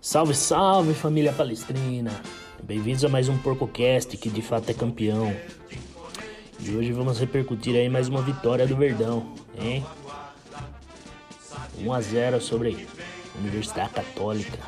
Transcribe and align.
Salve, 0.00 0.32
salve 0.32 0.94
família 0.94 1.32
palestrina! 1.32 2.12
Bem-vindos 2.62 3.04
a 3.04 3.08
mais 3.08 3.28
um 3.28 3.36
PorcoCast 3.36 4.16
que 4.16 4.30
de 4.30 4.40
fato 4.40 4.70
é 4.70 4.74
campeão. 4.74 5.34
E 6.60 6.70
hoje 6.70 6.92
vamos 6.92 7.18
repercutir 7.18 7.74
aí 7.74 7.88
mais 7.88 8.08
uma 8.08 8.22
vitória 8.22 8.64
do 8.64 8.76
Verdão, 8.76 9.34
hein? 9.60 9.84
1 11.80 11.92
a 11.92 12.00
0 12.00 12.40
sobre 12.40 12.86
a 13.34 13.38
Universidade 13.40 13.90
Católica. 13.90 14.58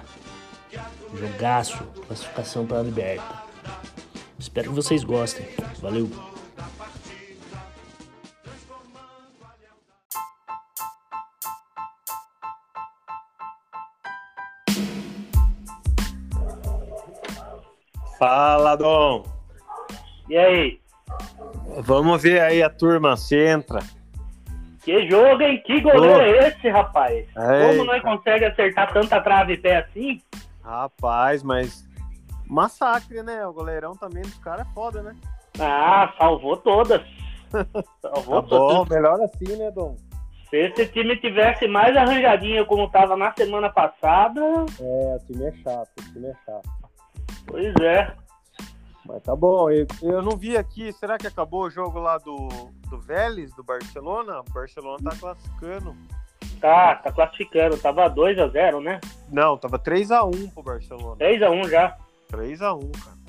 Jogaço, 1.15 1.79
classificação 2.09 2.67
para 2.67 2.81
a 2.81 2.83
Liberta. 2.83 3.43
Espero 4.37 4.71
que 4.71 4.75
vocês 4.75 5.05
gostem. 5.05 5.47
Valeu! 5.81 6.11
Fala, 18.21 18.77
Dom. 18.77 19.25
E 20.29 20.37
aí? 20.37 20.81
Vamos 21.79 22.23
ver 22.23 22.39
aí 22.43 22.63
a 22.63 22.69
turma 22.69 23.17
se 23.17 23.35
entra. 23.35 23.81
Que 24.85 25.09
jogo, 25.09 25.41
hein? 25.43 25.63
Que 25.67 25.81
goleiro 25.81 26.19
Ô. 26.19 26.21
é 26.21 26.49
esse, 26.49 26.69
rapaz? 26.69 27.15
Eita. 27.17 27.77
Como 27.77 27.85
não 27.87 28.01
consegue 28.01 28.45
acertar 28.45 28.93
tanta 28.93 29.23
trave 29.23 29.55
e 29.55 29.57
pé 29.57 29.79
assim? 29.79 30.21
Rapaz, 30.63 31.43
mas 31.43 31.83
massacre, 32.47 33.23
né? 33.23 33.47
O 33.47 33.55
goleirão 33.55 33.95
também 33.97 34.23
dos 34.23 34.37
caras 34.41 34.67
é 34.71 34.75
foda, 34.75 35.03
né? 35.03 35.17
Ah, 35.59 36.13
salvou 36.19 36.59
todas. 36.59 37.01
Salvou 38.03 38.43
Tá 38.43 38.49
todas. 38.49 38.77
bom, 38.89 38.95
melhor 38.95 39.19
assim, 39.23 39.57
né, 39.57 39.71
Dom? 39.71 39.97
Se 40.51 40.57
esse 40.57 40.87
time 40.89 41.17
tivesse 41.17 41.67
mais 41.67 41.97
arranjadinho 41.97 42.67
como 42.67 42.91
tava 42.91 43.17
na 43.17 43.33
semana 43.33 43.71
passada, 43.71 44.41
É, 44.79 45.17
o 45.17 45.27
time 45.27 45.47
é 45.47 45.53
chato, 45.63 45.89
o 45.99 46.13
time 46.13 46.27
é 46.29 46.35
chato. 46.45 46.80
Pois 47.51 47.75
é. 47.77 48.15
Mas 49.07 49.23
tá 49.23 49.35
bom, 49.35 49.71
eu, 49.71 49.87
eu 50.03 50.23
não 50.23 50.37
vi 50.37 50.57
aqui, 50.57 50.93
será 50.93 51.19
que 51.19 51.27
acabou 51.27 51.65
o 51.65 51.71
jogo 51.71 51.99
lá 51.99 52.19
do, 52.19 52.49
do 52.89 53.01
Vélez, 53.01 53.53
do 53.55 53.65
Barcelona? 53.65 54.41
O 54.41 54.53
Barcelona 54.53 55.11
tá 55.11 55.17
classificando. 55.17 55.97
Tá, 56.61 56.97
tá 56.97 57.11
classificando. 57.11 57.77
Tava 57.79 58.09
2x0, 58.11 58.83
né? 58.83 59.01
Não, 59.31 59.57
tava 59.57 59.79
3x1 59.79 60.53
pro 60.53 60.63
Barcelona. 60.63 61.17
3x1 61.17 61.69
já. 61.71 61.97
3x1, 62.31 62.91
cara. 63.03 63.21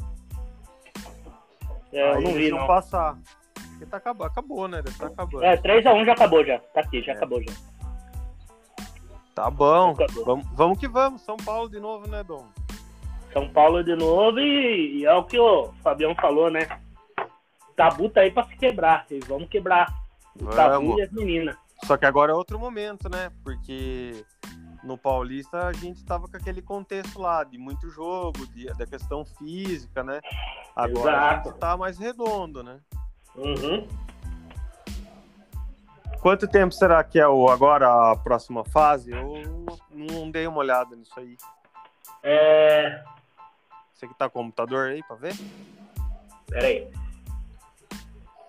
É, 1.94 2.12
eu 2.12 2.16
Aí 2.16 2.24
não 2.24 2.32
eles 2.32 2.44
vi, 2.46 2.52
não. 2.52 2.68
passar. 2.68 3.18
Porque 3.54 3.86
tá 3.86 3.98
acabando, 3.98 4.28
acabou, 4.28 4.68
né? 4.68 4.82
Deve 4.82 4.98
tá 4.98 5.08
acabando. 5.08 5.44
É, 5.44 5.58
3x1 5.58 6.06
já 6.06 6.14
acabou 6.14 6.46
já. 6.46 6.60
Tá 6.60 6.82
aqui, 6.82 7.02
já 7.02 7.14
É. 7.14 7.16
acabou 7.16 7.42
já. 7.42 7.54
Tá 9.34 9.50
bom. 9.50 9.92
Acabou. 9.92 10.26
Vamos, 10.26 10.46
vamos 10.54 10.78
que 10.80 10.88
vamos. 10.88 11.22
São 11.22 11.38
Paulo 11.38 11.70
de 11.70 11.80
novo, 11.80 12.08
né, 12.08 12.24
Dom? 12.24 12.46
São 13.34 13.48
Paulo 13.50 13.84
de 13.84 13.96
novo 13.96 14.40
e, 14.40 15.00
e 15.00 15.06
é 15.06 15.14
o 15.14 15.24
que 15.24 15.40
o 15.40 15.72
Fabião 15.84 16.14
falou, 16.16 16.50
né? 16.50 16.68
Tabu 17.76 18.10
tá 18.10 18.22
aí 18.22 18.32
pra 18.32 18.44
se 18.46 18.56
quebrar. 18.56 19.06
Vamos 19.28 19.50
quebrar. 19.50 19.88
O 20.40 20.46
tabu 20.48 21.00
e 21.00 21.02
as 21.02 21.12
meninas. 21.12 21.56
Só 21.84 21.98
que 21.98 22.06
agora 22.06 22.32
é 22.32 22.36
outro 22.36 22.60
momento, 22.60 23.10
né? 23.10 23.32
Porque 23.44 24.24
no 24.84 24.98
Paulista 24.98 25.68
a 25.68 25.74
gente 25.74 26.04
tava 26.06 26.28
com 26.28 26.38
aquele 26.38 26.62
contexto 26.62 27.20
lá 27.20 27.44
de 27.44 27.58
muito 27.58 27.90
jogo, 27.90 28.46
de, 28.48 28.66
da 28.76 28.86
questão 28.86 29.26
física, 29.26 30.04
né? 30.04 30.22
Agora 30.76 31.12
a 31.12 31.28
Exato. 31.34 31.50
gente 31.50 31.60
tá 31.60 31.78
mais 31.78 31.98
redondo, 31.98 32.64
né? 32.64 32.80
Uhum. 33.36 33.88
Quanto 36.22 36.48
tempo 36.48 36.72
será 36.74 37.04
que 37.04 37.20
é 37.20 37.28
o 37.28 37.50
agora 37.50 38.12
a 38.12 38.16
próxima 38.16 38.64
fase? 38.64 39.12
Eu 39.12 39.66
não 39.90 40.30
dei 40.30 40.46
uma 40.46 40.60
olhada 40.60 40.96
nisso 40.96 41.20
aí. 41.20 41.36
É. 42.22 43.04
Você 44.02 44.08
que 44.08 44.16
tá 44.16 44.28
com 44.28 44.40
o 44.40 44.44
computador 44.46 44.90
aí 44.90 45.04
pra 45.04 45.16
ver? 45.16 45.36
Pera 46.50 46.66
aí. 46.66 46.88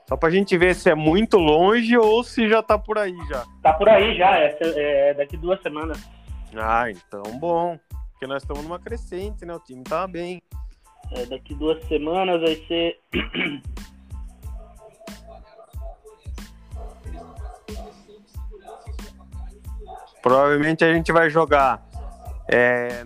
Só 0.09 0.17
pra 0.17 0.31
gente 0.31 0.57
ver 0.57 0.75
se 0.75 0.89
é 0.89 0.95
muito 0.95 1.37
longe 1.37 1.95
ou 1.95 2.25
se 2.25 2.49
já 2.49 2.63
tá 2.63 2.79
por 2.79 2.97
aí 2.97 3.15
já. 3.29 3.45
Tá 3.63 3.75
por 3.75 3.87
aí 3.87 4.17
já, 4.17 4.39
é, 4.39 4.57
é 5.11 5.13
daqui 5.13 5.37
duas 5.37 5.61
semanas. 5.61 6.03
Ah, 6.57 6.91
então 6.91 7.23
bom. 7.39 7.79
Porque 8.13 8.27
nós 8.27 8.43
estamos 8.43 8.63
numa 8.63 8.79
crescente, 8.79 9.45
né? 9.45 9.55
O 9.55 9.61
time 9.61 9.85
tá 9.85 10.07
bem. 10.07 10.41
É, 11.11 11.27
daqui 11.27 11.55
duas 11.55 11.87
semanas 11.87 12.41
vai 12.41 12.57
ser. 12.67 12.99
Provavelmente 20.23 20.83
a 20.83 20.95
gente 20.95 21.13
vai 21.13 21.29
jogar 21.29 21.87
é, 22.51 23.05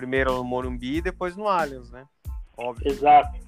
primeiro 0.00 0.32
no 0.32 0.42
Morumbi 0.42 0.96
e 0.96 1.02
depois 1.02 1.36
no 1.36 1.46
Allianz, 1.46 1.90
né? 1.90 2.06
Óbvio. 2.56 2.90
Exato. 2.90 3.38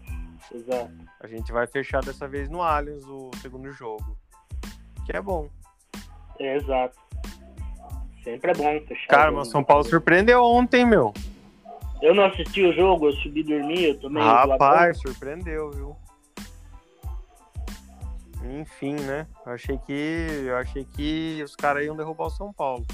Exato. 0.55 0.93
A 1.19 1.27
gente 1.27 1.51
vai 1.51 1.67
fechar 1.67 2.05
dessa 2.05 2.29
vez 2.29 2.51
no 2.51 2.61
Allianz 2.61 3.05
o 3.07 3.31
segundo 3.41 3.73
jogo. 3.73 4.19
Que 5.07 5.17
é 5.17 5.23
bom. 5.23 5.49
É, 6.39 6.57
exato. 6.57 6.99
Sempre 8.23 8.51
é 8.51 8.55
bom 8.55 8.87
fechar. 8.87 9.09
Cara, 9.09 9.33
o 9.33 9.37
mas. 9.37 9.49
São 9.49 9.65
Paulo 9.65 9.85
surpreendeu 9.85 10.43
ontem, 10.45 10.85
meu. 10.85 11.15
Eu 12.03 12.15
não 12.15 12.25
assisti 12.25 12.62
o 12.62 12.73
jogo, 12.75 13.09
eu 13.09 13.12
subi 13.12 13.43
dormir, 13.43 13.85
eu 13.85 14.01
tomei. 14.01 14.23
Rapaz, 14.23 14.99
surpreendeu, 14.99 15.71
viu? 15.71 15.97
Enfim, 18.61 18.95
né? 18.95 19.27
Eu 19.47 19.53
achei 19.53 19.79
que. 19.79 20.45
Eu 20.45 20.57
achei 20.57 20.85
que 20.85 21.41
os 21.43 21.57
caras 21.57 21.85
iam 21.85 21.97
derrubar 21.97 22.27
o 22.27 22.31
São 22.31 22.53
Paulo. 22.53 22.85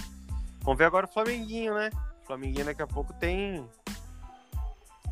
Vamos 0.60 0.78
ver 0.78 0.84
agora 0.84 1.06
o 1.06 1.12
Flamenguinho, 1.12 1.74
né? 1.74 1.90
O 2.28 2.32
Flamenguinho 2.32 2.66
daqui 2.66 2.82
a 2.82 2.86
pouco 2.86 3.14
tem. 3.14 3.66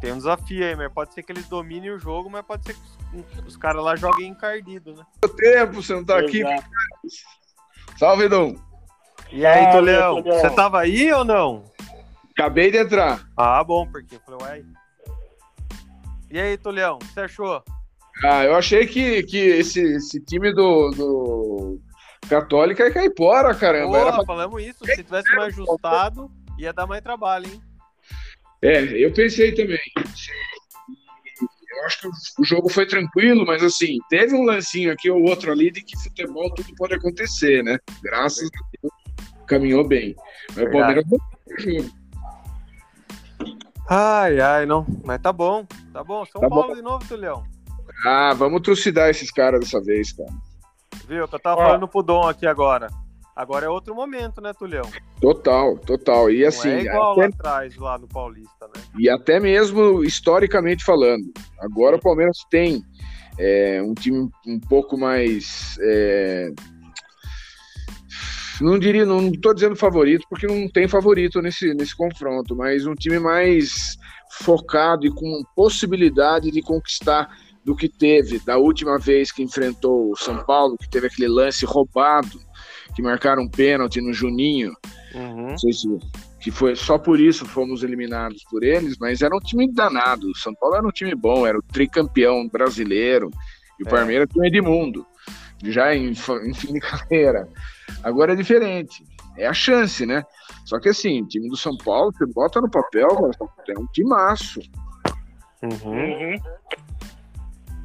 Tem 0.03 0.13
um 0.13 0.19
desafio 0.19 0.63
aí, 0.67 0.77
mas 0.77 0.93
pode 0.93 1.15
ser 1.15 1.23
que 1.23 1.33
eles 1.33 1.49
dominem 1.49 1.91
o 1.91 1.99
jogo, 1.99 2.29
mas 2.29 2.45
pode 2.45 2.67
ser 2.67 2.75
que 2.75 2.81
os, 3.41 3.47
os 3.47 3.57
caras 3.57 3.83
lá 3.83 3.97
joguem 3.97 4.29
encardido, 4.29 4.95
né? 4.95 5.03
tempo, 5.35 5.83
você 5.83 5.95
não 5.95 6.05
tá 6.05 6.19
aqui. 6.19 6.43
Salve, 7.99 8.29
Dom. 8.29 8.55
E 9.33 9.47
aí, 9.47 9.73
Toleão, 9.73 10.23
você 10.23 10.51
tava 10.51 10.81
aí 10.81 11.11
ou 11.11 11.25
não? 11.25 11.65
Acabei 12.33 12.71
de 12.71 12.77
entrar. 12.77 13.27
Ah, 13.35 13.65
bom, 13.65 13.91
porque 13.91 14.17
eu 14.17 14.21
falei, 14.21 14.41
uai. 14.43 14.65
E 16.31 16.39
aí, 16.39 16.59
Toleão, 16.59 16.97
o 16.97 16.99
que 16.99 17.07
você 17.07 17.21
achou? 17.21 17.65
Ah, 18.23 18.45
eu 18.45 18.55
achei 18.55 18.87
que, 18.87 19.23
que 19.23 19.39
esse, 19.39 19.81
esse 19.81 20.21
time 20.21 20.53
do, 20.53 20.91
do 20.91 21.81
Católica 22.29 22.85
ia 22.85 22.93
cair 22.93 23.15
fora, 23.17 23.55
caramba. 23.55 23.97
Era 23.97 24.05
Porra, 24.05 24.17
pra- 24.19 24.27
falamos 24.27 24.63
isso. 24.63 24.85
Se 24.85 25.03
tivesse 25.03 25.35
mais 25.35 25.55
ajustado, 25.55 26.31
ia 26.59 26.73
dar 26.73 26.87
mais 26.87 27.03
trabalho, 27.03 27.47
hein? 27.47 27.61
É, 28.63 28.83
eu 28.83 29.13
pensei 29.13 29.53
também. 29.55 29.79
Eu 31.77 31.85
acho 31.85 32.01
que 32.01 32.09
o 32.41 32.45
jogo 32.45 32.69
foi 32.71 32.87
tranquilo, 32.87 33.45
mas 33.45 33.63
assim, 33.63 33.99
teve 34.09 34.35
um 34.35 34.45
lancinho 34.45 34.91
aqui 34.91 35.11
ou 35.11 35.23
outro 35.23 35.53
ali 35.53 35.71
de 35.71 35.83
que 35.83 35.99
futebol 36.03 36.53
tudo 36.55 36.75
pode 36.77 36.95
acontecer, 36.95 37.63
né? 37.63 37.79
Graças 38.03 38.49
a 38.49 38.81
Deus, 38.83 38.93
caminhou 39.47 39.87
bem. 39.87 40.17
Mas 40.55 40.67
o. 40.67 40.71
Palmeiras 40.71 41.05
jogo. 41.07 41.91
Ai, 43.89 44.41
ai, 44.41 44.67
não. 44.67 44.87
Mas 45.05 45.21
tá 45.21 45.33
bom, 45.33 45.65
tá 45.93 46.03
bom. 46.03 46.25
São 46.27 46.41
Tá 46.41 46.49
Paulo 46.49 46.75
de 46.75 46.83
novo, 46.83 47.07
Tulião. 47.07 47.45
Ah, 48.05 48.35
vamos 48.35 48.63
trucidar 48.63 49.11
esses 49.11 49.31
caras 49.31 49.61
dessa 49.61 49.81
vez, 49.81 50.13
cara. 50.13 50.31
Viu? 51.07 51.29
Que 51.29 51.35
eu 51.35 51.39
tava 51.39 51.61
Ó. 51.61 51.65
falando 51.67 51.87
pro 51.87 52.03
Dom 52.03 52.27
aqui 52.27 52.47
agora. 52.47 52.89
Agora 53.37 53.67
é 53.67 53.69
outro 53.69 53.95
momento, 53.95 54.41
né, 54.41 54.55
Tulião? 54.55 54.91
Total, 55.21 55.77
total. 55.77 56.31
E 56.31 56.43
assim, 56.43 56.71
não 56.71 56.77
é 56.77 56.83
igual 56.85 57.13
até 57.13 57.21
lá 57.21 57.27
atrás, 57.27 57.77
lá 57.77 57.99
no 57.99 58.09
Paulista, 58.09 58.67
né? 58.75 58.83
E 58.99 59.11
até 59.11 59.39
mesmo 59.39 60.03
historicamente 60.03 60.83
falando. 60.83 61.31
Agora 61.61 61.97
o 61.97 62.01
Palmeiras 62.01 62.39
tem 62.51 62.83
é, 63.39 63.83
um 63.83 63.93
time 63.93 64.31
um 64.47 64.59
pouco 64.59 64.97
mais. 64.97 65.77
é, 65.83 66.51
não 68.59 68.79
diria, 68.79 69.05
não 69.05 69.29
estou 69.29 69.53
dizendo 69.53 69.77
favorito, 69.77 70.25
porque 70.31 70.47
não 70.47 70.67
tem 70.67 70.89
favorito 70.89 71.43
nesse, 71.43 71.75
nesse 71.75 71.95
confronto, 71.95 72.57
mas 72.57 72.87
um 72.87 72.95
time 72.95 73.19
mais 73.19 73.99
focado 74.41 75.07
e 75.07 75.11
com 75.11 75.43
possibilidade 75.55 76.51
de 76.51 76.63
conquistar 76.63 77.29
do 77.63 77.77
que 77.77 77.89
teve 77.89 78.39
da 78.39 78.57
última 78.57 78.99
vez 78.99 79.31
que 79.31 79.43
enfrentou 79.43 80.13
o 80.13 80.17
São 80.17 80.43
Paulo, 80.45 80.79
que 80.79 80.89
teve 80.89 81.09
aquele 81.09 81.29
lance 81.29 81.67
roubado, 81.67 82.41
que 82.97 83.03
marcaram 83.03 83.43
um 83.43 83.49
pênalti 83.49 84.01
no 84.01 84.11
Juninho. 84.11 84.75
Uhum. 85.15 85.51
Não 85.51 85.59
sei 85.59 85.73
se 85.73 85.87
que 86.41 86.51
foi 86.51 86.75
só 86.75 86.97
por 86.97 87.21
isso 87.21 87.45
fomos 87.45 87.83
eliminados 87.83 88.43
por 88.51 88.63
eles, 88.63 88.97
mas 88.99 89.21
era 89.21 89.37
um 89.37 89.41
time 89.41 89.71
danado. 89.71 90.31
O 90.31 90.37
São 90.37 90.55
Paulo 90.55 90.77
era 90.77 90.87
um 90.87 90.91
time 90.91 91.15
bom, 91.15 91.47
era 91.47 91.59
o 91.59 91.63
tricampeão 91.63 92.49
brasileiro 92.49 93.31
e 93.79 93.83
o 93.85 93.87
É. 93.87 93.91
Palmeiras 93.91 94.29
tinha 94.33 94.47
Edmundo, 94.47 95.05
já 95.63 95.95
em, 95.95 96.11
em 96.11 96.55
fim 96.55 96.73
de 96.73 96.81
carreira. 96.81 97.49
Agora 98.03 98.33
é 98.33 98.37
diferente, 98.37 99.05
é 99.37 99.47
a 99.47 99.53
chance, 99.53 100.07
né? 100.07 100.25
Só 100.65 100.81
que 100.81 100.89
assim, 100.89 101.23
o 101.23 101.27
time 101.27 101.49
do 101.49 101.57
São 101.57 101.77
Paulo, 101.77 102.13
você 102.17 102.25
bota 102.33 102.61
no 102.61 102.71
papel, 102.71 103.09
é 103.69 103.79
um 103.79 103.87
timaço. 103.93 104.61
Uhum. 105.63 106.37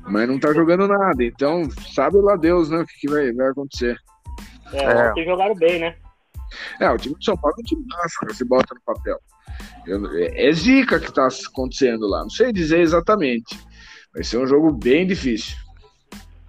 mas 0.03 0.27
não 0.27 0.39
tá 0.39 0.53
jogando 0.53 0.87
nada. 0.87 1.23
Então, 1.23 1.63
sabe 1.93 2.17
lá 2.17 2.35
Deus, 2.35 2.69
né, 2.69 2.79
o 2.79 2.85
que, 2.85 2.93
que 2.99 3.09
vai, 3.09 3.31
vai 3.33 3.49
acontecer. 3.49 3.97
É, 4.73 4.83
É. 4.83 5.09
ontem 5.09 5.25
jogaram 5.25 5.55
bem, 5.55 5.79
né? 5.79 5.95
É, 6.79 6.89
o 6.89 6.97
time 6.97 7.15
do 7.15 7.23
São 7.23 7.37
Paulo 7.37 7.55
é 7.57 7.61
um 7.61 7.63
time 7.63 7.85
massa, 7.87 8.25
você 8.27 8.43
bota 8.43 8.73
no 8.75 8.81
papel. 8.81 9.17
Eu, 9.87 10.05
é, 10.17 10.49
é 10.49 10.51
zica 10.53 10.99
que 10.99 11.11
tá 11.13 11.27
acontecendo 11.49 12.07
lá. 12.07 12.21
Não 12.23 12.29
sei 12.29 12.51
dizer 12.51 12.79
exatamente. 12.81 13.57
Vai 14.13 14.23
ser 14.23 14.37
um 14.37 14.47
jogo 14.47 14.71
bem 14.71 15.07
difícil. 15.07 15.55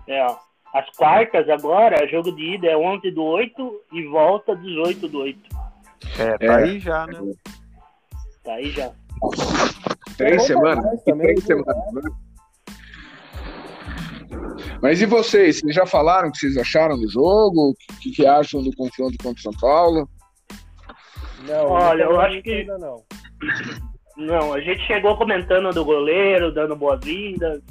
É, 0.08 0.24
ó. 0.26 0.36
As 0.74 0.88
quartas 0.96 1.48
agora, 1.50 2.08
jogo 2.08 2.34
de 2.34 2.54
ida 2.54 2.66
é 2.66 2.76
11 2.76 3.10
do 3.10 3.22
8 3.22 3.80
e 3.92 4.06
volta 4.06 4.56
18 4.56 5.06
do 5.08 5.18
8. 5.20 5.38
É, 6.18 6.38
tá 6.38 6.44
É. 6.44 6.64
aí 6.64 6.80
já, 6.80 7.06
né? 7.06 7.20
Tá 8.42 8.54
aí 8.54 8.70
já. 8.70 8.90
Três 10.16 10.42
semanas? 10.46 10.84
mais 10.84 11.02
também, 11.04 11.26
Três 11.26 11.44
semanas, 11.44 11.92
né? 11.92 12.02
Mas 14.82 15.00
e 15.00 15.06
vocês? 15.06 15.60
Vocês 15.60 15.74
já 15.74 15.86
falaram 15.86 16.28
o 16.28 16.32
que 16.32 16.38
vocês 16.38 16.56
acharam 16.58 16.98
do 16.98 17.08
jogo? 17.08 17.70
O 17.70 17.74
que, 18.00 18.10
que 18.10 18.26
acham 18.26 18.62
do 18.62 18.74
confronto 18.76 19.16
contra 19.22 19.38
o 19.38 19.42
São 19.42 19.52
Paulo? 19.60 20.08
Não, 21.48 21.66
Olha, 21.70 22.02
eu 22.02 22.20
acho 22.20 22.42
que- 22.42 22.52
ainda 22.52 22.76
não. 22.78 23.02
Não, 24.16 24.52
a 24.52 24.60
gente 24.60 24.84
chegou 24.86 25.16
comentando 25.16 25.72
do 25.72 25.84
goleiro, 25.84 26.52
dando 26.52 26.76
boas-vindas, 26.76 27.62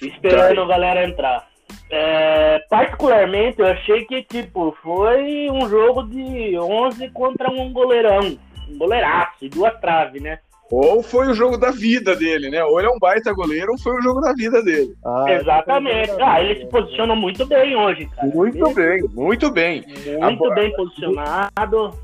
esperando 0.00 0.62
a 0.62 0.66
galera 0.66 1.04
entrar. 1.06 1.48
É, 1.90 2.58
particularmente, 2.70 3.60
eu 3.60 3.66
achei 3.66 4.04
que, 4.04 4.22
tipo, 4.22 4.76
foi 4.82 5.50
um 5.50 5.68
jogo 5.68 6.04
de 6.04 6.58
11 6.58 7.10
contra 7.10 7.50
um 7.50 7.72
goleirão. 7.72 8.38
Um 8.68 8.78
goleiraço, 8.78 9.36
e 9.42 9.48
duas 9.48 9.78
traves, 9.80 10.22
né? 10.22 10.38
Ou 10.70 11.02
foi 11.02 11.28
o 11.28 11.34
jogo 11.34 11.56
da 11.56 11.70
vida 11.70 12.14
dele, 12.14 12.50
né? 12.50 12.62
Ou 12.62 12.78
ele 12.78 12.88
é 12.88 12.90
um 12.90 12.98
baita 12.98 13.32
goleiro, 13.32 13.72
ou 13.72 13.78
foi 13.78 13.96
o 13.98 14.02
jogo 14.02 14.20
da 14.20 14.34
vida 14.34 14.62
dele. 14.62 14.94
Ah, 15.04 15.24
Exatamente. 15.28 16.12
Ah, 16.20 16.42
ele 16.42 16.60
se 16.60 16.66
posicionou 16.66 17.16
muito 17.16 17.46
bem 17.46 17.74
hoje, 17.74 18.06
cara. 18.14 18.28
Muito 18.28 18.74
bem, 18.74 19.02
muito 19.14 19.50
bem. 19.50 19.82
Muito 19.86 20.22
Agora- 20.22 20.54
bem 20.56 20.72
posicionado. 20.76 21.94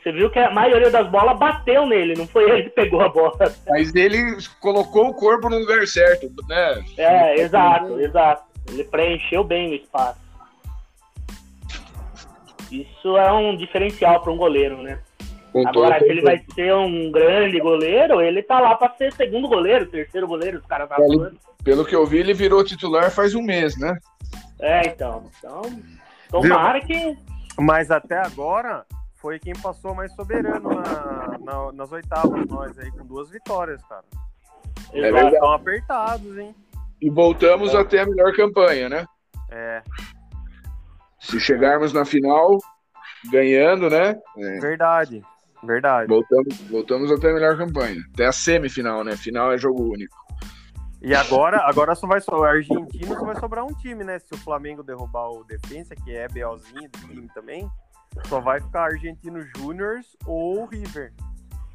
Você 0.00 0.12
viu 0.12 0.30
que 0.30 0.38
a 0.38 0.52
maioria 0.52 0.88
das 0.88 1.08
bolas 1.10 1.36
bateu 1.36 1.84
nele, 1.84 2.14
não 2.14 2.28
foi 2.28 2.48
ele 2.48 2.62
que 2.64 2.70
pegou 2.70 3.00
a 3.00 3.08
bola. 3.08 3.52
Mas 3.68 3.92
ele 3.92 4.36
colocou 4.60 5.08
o 5.08 5.14
corpo 5.14 5.50
no 5.50 5.58
lugar 5.58 5.84
certo, 5.88 6.30
né? 6.48 6.84
É, 6.96 7.40
exato, 7.40 7.98
exato. 7.98 8.44
Ele 8.68 8.84
preencheu 8.84 9.42
bem 9.42 9.70
o 9.70 9.74
espaço. 9.74 10.20
Isso 12.70 13.16
é 13.16 13.32
um 13.32 13.56
diferencial 13.56 14.20
para 14.20 14.32
um 14.32 14.36
goleiro, 14.36 14.80
né? 14.80 15.00
Com 15.56 15.66
Agora, 15.66 15.98
se 16.00 16.04
ele 16.04 16.20
vai 16.20 16.44
ser 16.54 16.74
um 16.74 17.10
grande 17.10 17.58
goleiro, 17.58 18.20
ele 18.20 18.42
tá 18.42 18.60
lá 18.60 18.74
para 18.74 18.92
ser 18.94 19.10
segundo 19.14 19.48
goleiro, 19.48 19.86
terceiro 19.86 20.26
goleiro, 20.28 20.58
os 20.58 20.66
caras 20.66 20.86
tá 20.86 20.96
falando. 20.96 21.38
Pelo 21.64 21.82
que 21.82 21.96
eu 21.96 22.04
vi, 22.04 22.18
ele 22.18 22.34
virou 22.34 22.62
titular 22.62 23.10
faz 23.10 23.34
um 23.34 23.40
mês, 23.40 23.74
né? 23.78 23.96
É, 24.60 24.86
então. 24.86 25.24
Então, 25.38 25.62
tomara 26.30 26.78
que. 26.82 27.16
Mas 27.58 27.90
até 27.90 28.18
agora 28.18 28.84
foi 29.14 29.38
quem 29.38 29.54
passou 29.54 29.94
mais 29.94 30.12
soberano 30.14 30.68
na- 30.68 31.38
na- 31.42 31.72
nas 31.72 31.90
oitavas, 31.90 32.46
nós 32.46 32.78
aí, 32.78 32.90
com 32.90 33.06
duas 33.06 33.30
vitórias, 33.30 33.82
cara. 33.84 34.04
É 34.92 35.00
verdade. 35.00 35.34
Estão 35.36 35.52
apertados, 35.52 36.36
hein? 36.36 36.54
E 37.00 37.08
voltamos 37.08 37.74
a 37.74 37.82
ter 37.82 38.00
a 38.00 38.06
melhor 38.06 38.30
campanha, 38.34 38.90
né? 38.90 39.06
É, 39.50 39.82
Se 41.18 41.40
chegarmos 41.40 41.94
na 41.94 42.04
final 42.04 42.58
ganhando, 43.30 43.88
né? 43.88 44.16
É, 44.36 44.58
verdade. 44.60 45.22
Verdade. 45.62 46.08
voltamos, 46.08 46.60
voltamos 46.70 47.10
a 47.10 47.18
ter 47.18 47.30
a 47.30 47.34
melhor 47.34 47.56
campanha. 47.56 48.02
Até 48.14 48.26
a 48.26 48.32
semifinal, 48.32 49.02
né? 49.04 49.16
Final 49.16 49.52
é 49.52 49.58
jogo 49.58 49.92
único. 49.92 50.16
E 51.02 51.14
agora, 51.14 51.60
agora 51.68 51.94
só 51.94 52.06
vai 52.06 52.20
sobrar 52.20 52.54
argentino, 52.54 53.14
só 53.14 53.24
vai 53.24 53.38
sobrar 53.38 53.64
um 53.64 53.74
time, 53.74 54.02
né? 54.02 54.18
Se 54.18 54.32
o 54.32 54.36
Flamengo 54.38 54.82
derrubar 54.82 55.30
o 55.30 55.44
Defensa, 55.44 55.94
que 55.94 56.16
é 56.16 56.26
BLzinho 56.28 56.88
do 56.90 56.98
time 57.08 57.28
também, 57.34 57.70
só 58.24 58.40
vai 58.40 58.60
ficar 58.60 58.84
Argentino 58.84 59.44
Júniors 59.56 60.16
ou 60.26 60.64
River. 60.66 61.12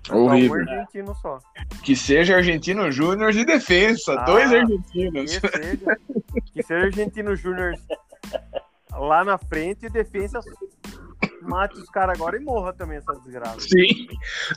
Ou 0.09 0.23
ficar 0.23 0.35
River. 0.35 0.65
Um 0.67 0.69
argentino 0.71 1.15
só. 1.15 1.39
Que 1.83 1.95
seja 1.95 2.35
Argentino 2.35 2.91
Júnior 2.91 3.31
de 3.31 3.45
defesa. 3.45 4.15
Ah, 4.19 4.25
dois 4.25 4.49
Que 4.49 4.55
argentinos. 4.55 5.31
seja, 5.31 5.97
que 6.53 6.63
seja 6.63 6.85
Argentino 6.85 7.35
Júnior 7.35 7.75
lá 8.91 9.23
na 9.23 9.37
frente 9.37 9.85
e 9.85 9.89
Defensa 9.89 10.39
mate 11.41 11.77
os 11.77 11.89
caras 11.89 12.15
agora 12.15 12.37
e 12.37 12.39
morra 12.39 12.73
também 12.73 12.97
essa 12.97 13.13
desgraça. 13.13 13.59
Sim. 13.61 14.07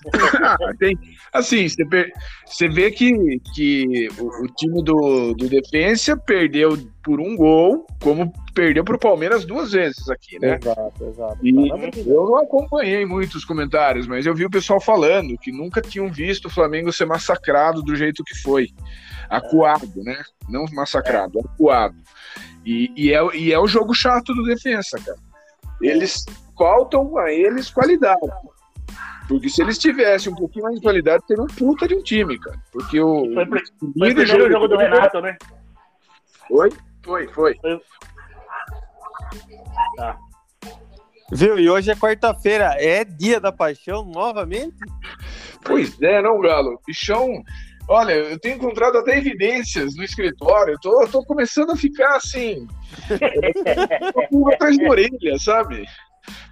Tem- 0.78 0.98
assim, 1.32 1.69
você, 1.69 2.12
você 2.46 2.69
vê 2.69 2.90
que, 2.90 3.40
que 3.54 4.08
o, 4.19 4.44
o 4.44 4.46
time 4.48 4.82
do, 4.82 5.34
do 5.34 5.48
Defensa 5.48 6.16
perdeu 6.16 6.76
por 7.02 7.20
um 7.20 7.36
gol, 7.36 7.86
como 8.02 8.32
perdeu 8.54 8.82
para 8.82 8.96
o 8.96 8.98
Palmeiras 8.98 9.44
duas 9.44 9.72
vezes 9.72 10.08
aqui, 10.08 10.38
né? 10.38 10.58
Exato, 10.60 11.04
exato. 11.04 11.38
E 11.42 11.50
eu 12.06 12.25
não 12.25 12.36
acompanhei 12.36 13.04
muitos 13.04 13.44
comentários, 13.44 14.06
mas 14.06 14.25
eu 14.25 14.34
vi 14.34 14.46
o 14.46 14.50
pessoal 14.50 14.80
falando 14.80 15.37
que 15.38 15.52
nunca 15.52 15.82
tinham 15.82 16.10
visto 16.10 16.46
o 16.46 16.50
Flamengo 16.50 16.92
ser 16.92 17.04
massacrado 17.04 17.82
do 17.82 17.94
jeito 17.94 18.25
que 18.25 18.37
foi. 18.40 18.69
Acuado, 19.28 20.02
né? 20.02 20.22
Não 20.48 20.64
massacrado, 20.72 21.40
acuado. 21.40 21.96
E, 22.64 22.90
e, 22.96 23.12
é, 23.12 23.37
e 23.37 23.52
é 23.52 23.58
o 23.58 23.66
jogo 23.66 23.94
chato 23.94 24.34
do 24.34 24.44
defensa, 24.44 24.98
cara. 24.98 25.19
Eles 25.84 26.25
faltam 26.56 27.19
a 27.19 27.31
eles 27.31 27.70
qualidade. 27.70 28.20
Porque 29.28 29.48
se 29.48 29.62
eles 29.62 29.78
tivessem 29.78 30.32
um 30.32 30.36
pouquinho 30.36 30.64
mais 30.64 30.76
de 30.76 30.82
qualidade, 30.82 31.25
teria 31.26 31.42
um 31.42 31.46
puta 31.46 31.88
de 31.88 31.94
um 31.94 32.02
time, 32.02 32.38
cara. 32.38 32.58
Porque 32.72 33.00
o. 33.00 33.32
Foi, 33.32 33.44
o 33.44 33.48
foi 33.48 33.60
o 33.82 33.92
primeiro 33.92 34.50
jogo 34.50 34.69
do 34.69 34.76
Renato, 34.76 35.20
né? 35.20 35.36
Foi? 36.48 36.70
Foi, 37.02 37.28
foi. 37.28 37.58
Tá. 39.96 40.19
Viu? 41.32 41.58
E 41.58 41.69
hoje 41.69 41.90
é 41.90 41.96
quarta-feira, 41.96 42.76
é 42.78 43.04
dia 43.04 43.40
da 43.40 43.50
paixão 43.50 44.04
novamente? 44.04 44.76
Pois 45.64 46.00
é, 46.00 46.20
não, 46.20 46.40
Galo. 46.40 46.80
Bichão. 46.87 47.42
Olha, 47.88 48.12
eu 48.12 48.38
tenho 48.38 48.56
encontrado 48.56 48.96
até 48.96 49.19
evidências 49.19 49.94
no 49.96 50.02
escritório. 50.02 50.75
Eu 50.75 50.81
tô, 50.81 51.06
tô 51.08 51.25
começando 51.25 51.70
a 51.72 51.76
ficar 51.76 52.16
assim. 52.16 52.66
com 54.12 54.20
a 54.20 54.26
pulga 54.28 54.54
atrás 54.54 54.78
da 54.78 54.88
orelha, 54.88 55.38
sabe? 55.38 55.84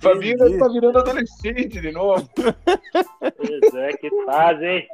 Fabinho 0.02 0.36
tá 0.58 0.68
virando 0.68 0.98
adolescente 0.98 1.80
de 1.80 1.92
novo. 1.92 2.28
Pois 2.34 3.74
é, 3.74 3.92
que 3.92 4.10
fase, 4.26 4.64
hein? 4.64 4.86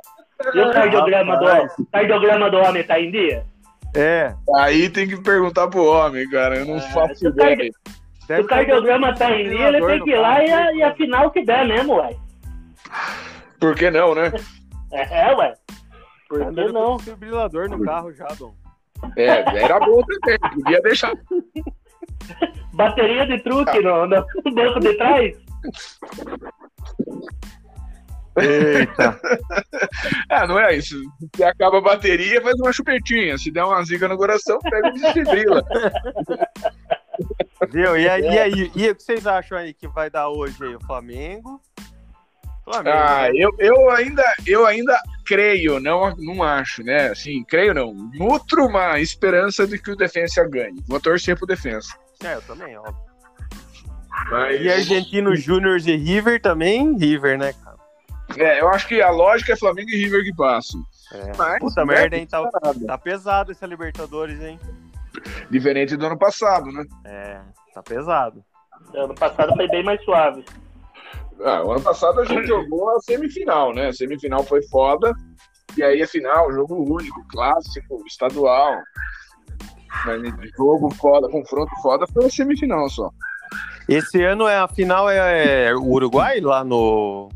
E 0.55 0.61
o 0.61 0.71
cardiograma 0.71 1.37
do, 1.37 1.87
cardiograma 1.91 2.51
do 2.51 2.59
homem 2.59 2.85
tá 2.85 3.01
em 3.01 3.11
dia? 3.11 3.45
É. 3.97 4.33
Aí 4.57 4.89
tem 4.89 5.09
que 5.09 5.21
perguntar 5.21 5.67
pro 5.67 5.85
homem, 5.85 6.29
cara. 6.31 6.59
Eu 6.59 6.67
não 6.67 6.77
Ah, 6.77 6.81
faço 6.81 7.17
se 7.17 7.27
o 7.27 7.31
ideia. 7.31 7.71
Se 8.27 8.41
o 8.41 8.47
cardiograma 8.47 9.15
tá 9.15 9.33
em 9.33 9.49
dia, 9.49 9.69
ele 9.69 9.85
tem 9.85 10.05
que 10.05 10.11
ir 10.11 10.19
lá 10.19 10.45
e 10.45 10.53
a, 10.53 10.73
e 10.75 10.83
a 10.83 10.95
final 10.95 11.31
que 11.31 11.45
der 11.45 11.67
mesmo, 11.67 11.97
ué. 11.97 12.15
Por 13.59 13.75
que 13.75 13.91
não, 13.91 14.15
né? 14.15 14.31
É, 14.93 15.35
ué. 15.35 15.55
Por 16.29 16.41
que 16.41 16.45
Andando 16.45 16.73
com 16.73 16.79
não? 16.79 16.97
desfibrilador 16.97 17.71
no 17.71 17.85
carro 17.85 18.13
já, 18.13 18.27
Dom. 18.39 18.55
É, 19.17 19.63
era 19.63 19.81
bom 19.81 20.03
também. 20.03 20.39
Podia 20.39 20.81
deixar. 20.83 21.13
Bateria 22.75 23.27
de 23.27 23.43
truque 23.43 23.81
no, 23.81 24.07
no 24.07 24.27
banco 24.55 24.81
de 24.81 24.95
trás? 24.95 25.37
Eita. 28.37 29.21
Ah, 30.29 30.47
não 30.47 30.59
é 30.59 30.77
isso. 30.77 31.01
Se 31.35 31.43
acaba 31.43 31.79
a 31.79 31.83
bateria, 31.83 32.43
faz 32.43 32.61
uma 32.61 32.73
chupetinha. 32.73 33.39
Se 33.39 33.51
der 33.51 33.65
uma 33.65 33.83
zica 33.85 34.07
no 34.07 34.17
coração, 34.17 34.59
pega 34.61 34.89
e 34.89 34.93
desfibrila. 34.93 35.65
Viu? 37.71 37.97
E 37.97 38.09
aí, 38.09 38.23
e 38.23 38.39
aí? 38.39 38.71
E 38.77 38.91
o 38.91 38.95
que 38.95 39.03
vocês 39.03 39.27
acham 39.27 39.59
aí 39.59 39.75
que 39.75 39.89
vai 39.89 40.09
dar 40.09 40.29
hoje 40.29 40.57
aí? 40.63 40.77
O 40.77 40.81
Flamengo? 40.81 41.61
Flamengo. 42.65 42.97
Ah, 42.97 43.23
né? 43.23 43.31
eu, 43.35 43.51
eu 43.59 43.91
ainda, 43.91 44.23
eu 44.47 44.67
ainda 44.67 44.97
creio, 45.29 45.79
não, 45.79 46.17
não 46.17 46.43
acho, 46.43 46.83
né? 46.83 47.09
Assim, 47.09 47.45
creio 47.45 47.75
não. 47.75 47.93
Nutro 47.93 48.65
uma 48.67 48.99
esperança 48.99 49.67
de 49.67 49.79
que 49.79 49.91
o 49.91 49.97
Defensa 49.97 50.43
ganhe. 50.49 50.83
Vou 50.89 50.99
torcer 50.99 51.37
pro 51.37 51.47
Defensa. 51.47 51.95
É, 52.25 52.35
eu 52.35 52.43
também, 52.43 52.77
ó. 52.79 52.85
Mas, 54.31 54.61
E 54.63 54.73
Argentino 54.73 55.37
Júnior 55.37 55.79
e 55.87 55.97
River 55.97 56.41
também? 56.41 56.97
River, 56.97 57.39
né, 57.39 57.53
cara? 57.53 57.77
é, 58.39 58.61
eu 58.61 58.69
acho 58.71 58.89
que 58.89 59.03
a 59.03 59.11
lógica 59.11 59.53
é 59.53 59.57
Flamengo 59.57 59.91
e 59.91 59.97
River 59.97 60.25
que 60.25 60.35
passam. 60.35 60.83
É. 61.13 61.33
Mas, 61.37 61.59
Puta 61.59 61.85
merda, 61.85 62.17
hein? 62.17 62.27
Tá, 62.27 62.43
tá 62.87 62.99
pesado 62.99 63.53
essa 63.53 63.67
Libertadores, 63.67 64.41
hein? 64.41 64.59
Diferente 65.51 65.97
do 65.97 66.07
ano 66.07 66.19
passado, 66.19 66.73
né? 66.73 66.85
É, 67.05 67.41
tá 67.75 67.83
pesado. 67.83 68.43
Ano 68.95 69.15
passado 69.15 69.55
foi 69.55 69.69
bem 69.69 69.85
mais 69.85 70.03
suave. 70.05 70.45
Ah, 71.45 71.63
o 71.65 71.73
ano 71.73 71.81
passado 71.83 72.21
a 72.21 72.25
gente 72.25 72.47
jogou 72.49 72.91
a 72.97 73.01
semifinal, 73.01 73.73
né? 73.75 73.89
A 73.89 73.93
semifinal 73.93 74.43
foi 74.45 74.63
foda. 74.69 75.13
E 75.77 75.83
aí 75.83 76.03
a 76.03 76.07
final, 76.09 76.53
jogo 76.53 76.75
único, 76.95 77.23
clássico, 77.31 78.03
estadual. 78.07 78.75
Mas 80.05 80.21
jogo 80.57 80.93
foda, 80.95 81.29
confronto 81.29 81.71
foda, 81.83 82.07
foi 82.13 82.27
a 82.27 82.31
semifinal 82.31 82.89
só. 82.89 83.11
Esse 83.89 84.23
ano 84.23 84.47
é 84.47 84.57
a 84.59 84.69
final 84.69 85.09
é, 85.09 85.67
é 85.69 85.75
o 85.75 85.83
Uruguai 85.83 86.41
lá 86.41 86.63
no, 86.63 87.29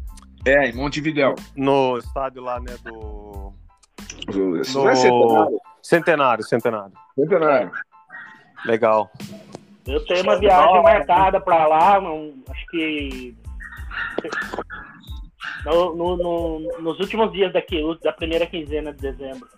É, 0.46 0.68
em 0.68 0.74
Montevidéu. 0.74 1.34
no 1.56 1.96
estádio 1.98 2.42
lá, 2.42 2.60
né, 2.60 2.74
do 2.84 3.52
Isso 4.60 4.78
No- 4.78 4.84
não 4.84 4.90
é 4.90 4.94
centenário. 4.94 5.60
Centenário, 5.82 6.44
Centenário. 6.44 6.92
Centenário. 7.18 7.70
Legal. 8.66 9.10
Eu 9.86 10.04
tenho 10.06 10.22
uma 10.22 10.38
viagem 10.38 10.82
marcada 10.82 11.40
pra 11.40 11.66
lá, 11.66 12.00
não, 12.00 12.34
acho 12.50 12.66
que 12.70 13.34
no, 15.64 15.94
no, 15.94 16.16
no, 16.16 16.78
nos 16.80 16.98
últimos 17.00 17.32
dias 17.32 17.52
daqui, 17.52 17.80
da 18.02 18.12
primeira 18.12 18.46
quinzena 18.46 18.92
de 18.92 19.00
dezembro. 19.00 19.48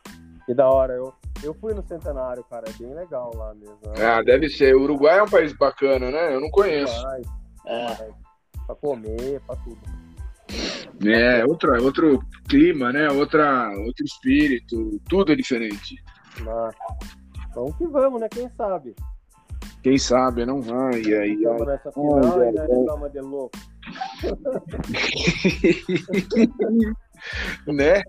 Que 0.47 0.55
da 0.55 0.69
hora, 0.69 0.93
eu, 0.93 1.13
eu 1.43 1.55
fui 1.55 1.73
no 1.73 1.83
Centenário, 1.87 2.45
cara, 2.45 2.65
é 2.69 2.73
bem 2.73 2.95
legal 2.95 3.33
lá 3.35 3.55
mesmo. 3.55 3.79
Ah, 3.99 4.23
deve 4.23 4.49
ser. 4.51 4.77
O 4.77 4.83
Uruguai 4.83 5.19
é 5.19 5.23
um 5.23 5.29
país 5.29 5.57
bacana, 5.57 6.11
né? 6.11 6.35
Eu 6.35 6.41
não 6.41 6.51
conheço. 6.51 6.95
Uruguai, 6.95 7.23
É. 7.67 8.09
pra 8.67 8.75
comer, 8.77 9.41
pra 9.47 9.57
tudo. 9.57 9.81
É, 11.07 11.45
outra, 11.47 11.83
outro 11.83 12.21
clima, 12.49 12.93
né? 12.93 13.09
Outra, 13.11 13.71
outro 13.87 14.05
espírito, 14.05 15.01
tudo 15.09 15.33
é 15.33 15.37
diferente. 15.37 15.97
Mas, 16.41 16.75
vamos 17.55 17.77
que 17.77 17.87
vamos, 17.87 18.21
né? 18.21 18.29
Quem 18.29 18.49
sabe? 18.51 18.95
Quem 19.85 19.99
sabe 19.99 20.47
não 20.47 20.63
vai, 20.63 20.99
e 21.03 21.15
aí, 21.15 21.35
Estamos 21.35 21.67
nessa 21.67 21.93
final 21.93 22.15
Olha, 22.15 22.49
e 22.49 22.53
nós 22.53 22.71
estamos 22.71 23.13
de 23.13 23.21
louco. 23.21 23.59
né? 27.69 28.03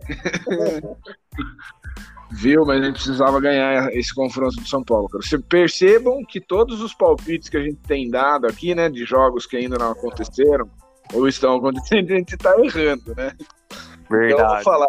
Viu? 2.32 2.66
Mas 2.66 2.82
a 2.82 2.86
gente 2.86 2.94
precisava 2.94 3.42
ganhar 3.42 3.92
esse 3.92 4.16
confronto 4.16 4.56
do 4.56 4.66
São 4.66 4.86
Paulo, 4.86 5.10
cara. 5.10 5.22
Vocês 5.22 5.42
percebam 5.50 6.24
que 6.24 6.40
todos 6.40 6.82
os 6.82 6.94
palpites 6.94 7.50
que 7.50 7.58
a 7.58 7.62
gente 7.62 7.82
tem 7.86 8.10
dado 8.10 8.48
aqui, 8.48 8.74
né, 8.74 8.88
de 8.88 9.04
jogos 9.04 9.46
que 9.46 9.58
ainda 9.58 9.78
não 9.78 9.92
aconteceram, 9.92 10.70
ou 11.14 11.28
estão 11.28 11.58
acontecendo, 11.58 12.10
a 12.14 12.16
gente 12.16 12.38
tá 12.38 12.58
errando, 12.58 13.14
né? 13.18 13.34
Então 13.36 14.22
eu 14.22 14.38
vou 14.38 14.38
Verdade. 14.38 14.64
falar, 14.64 14.88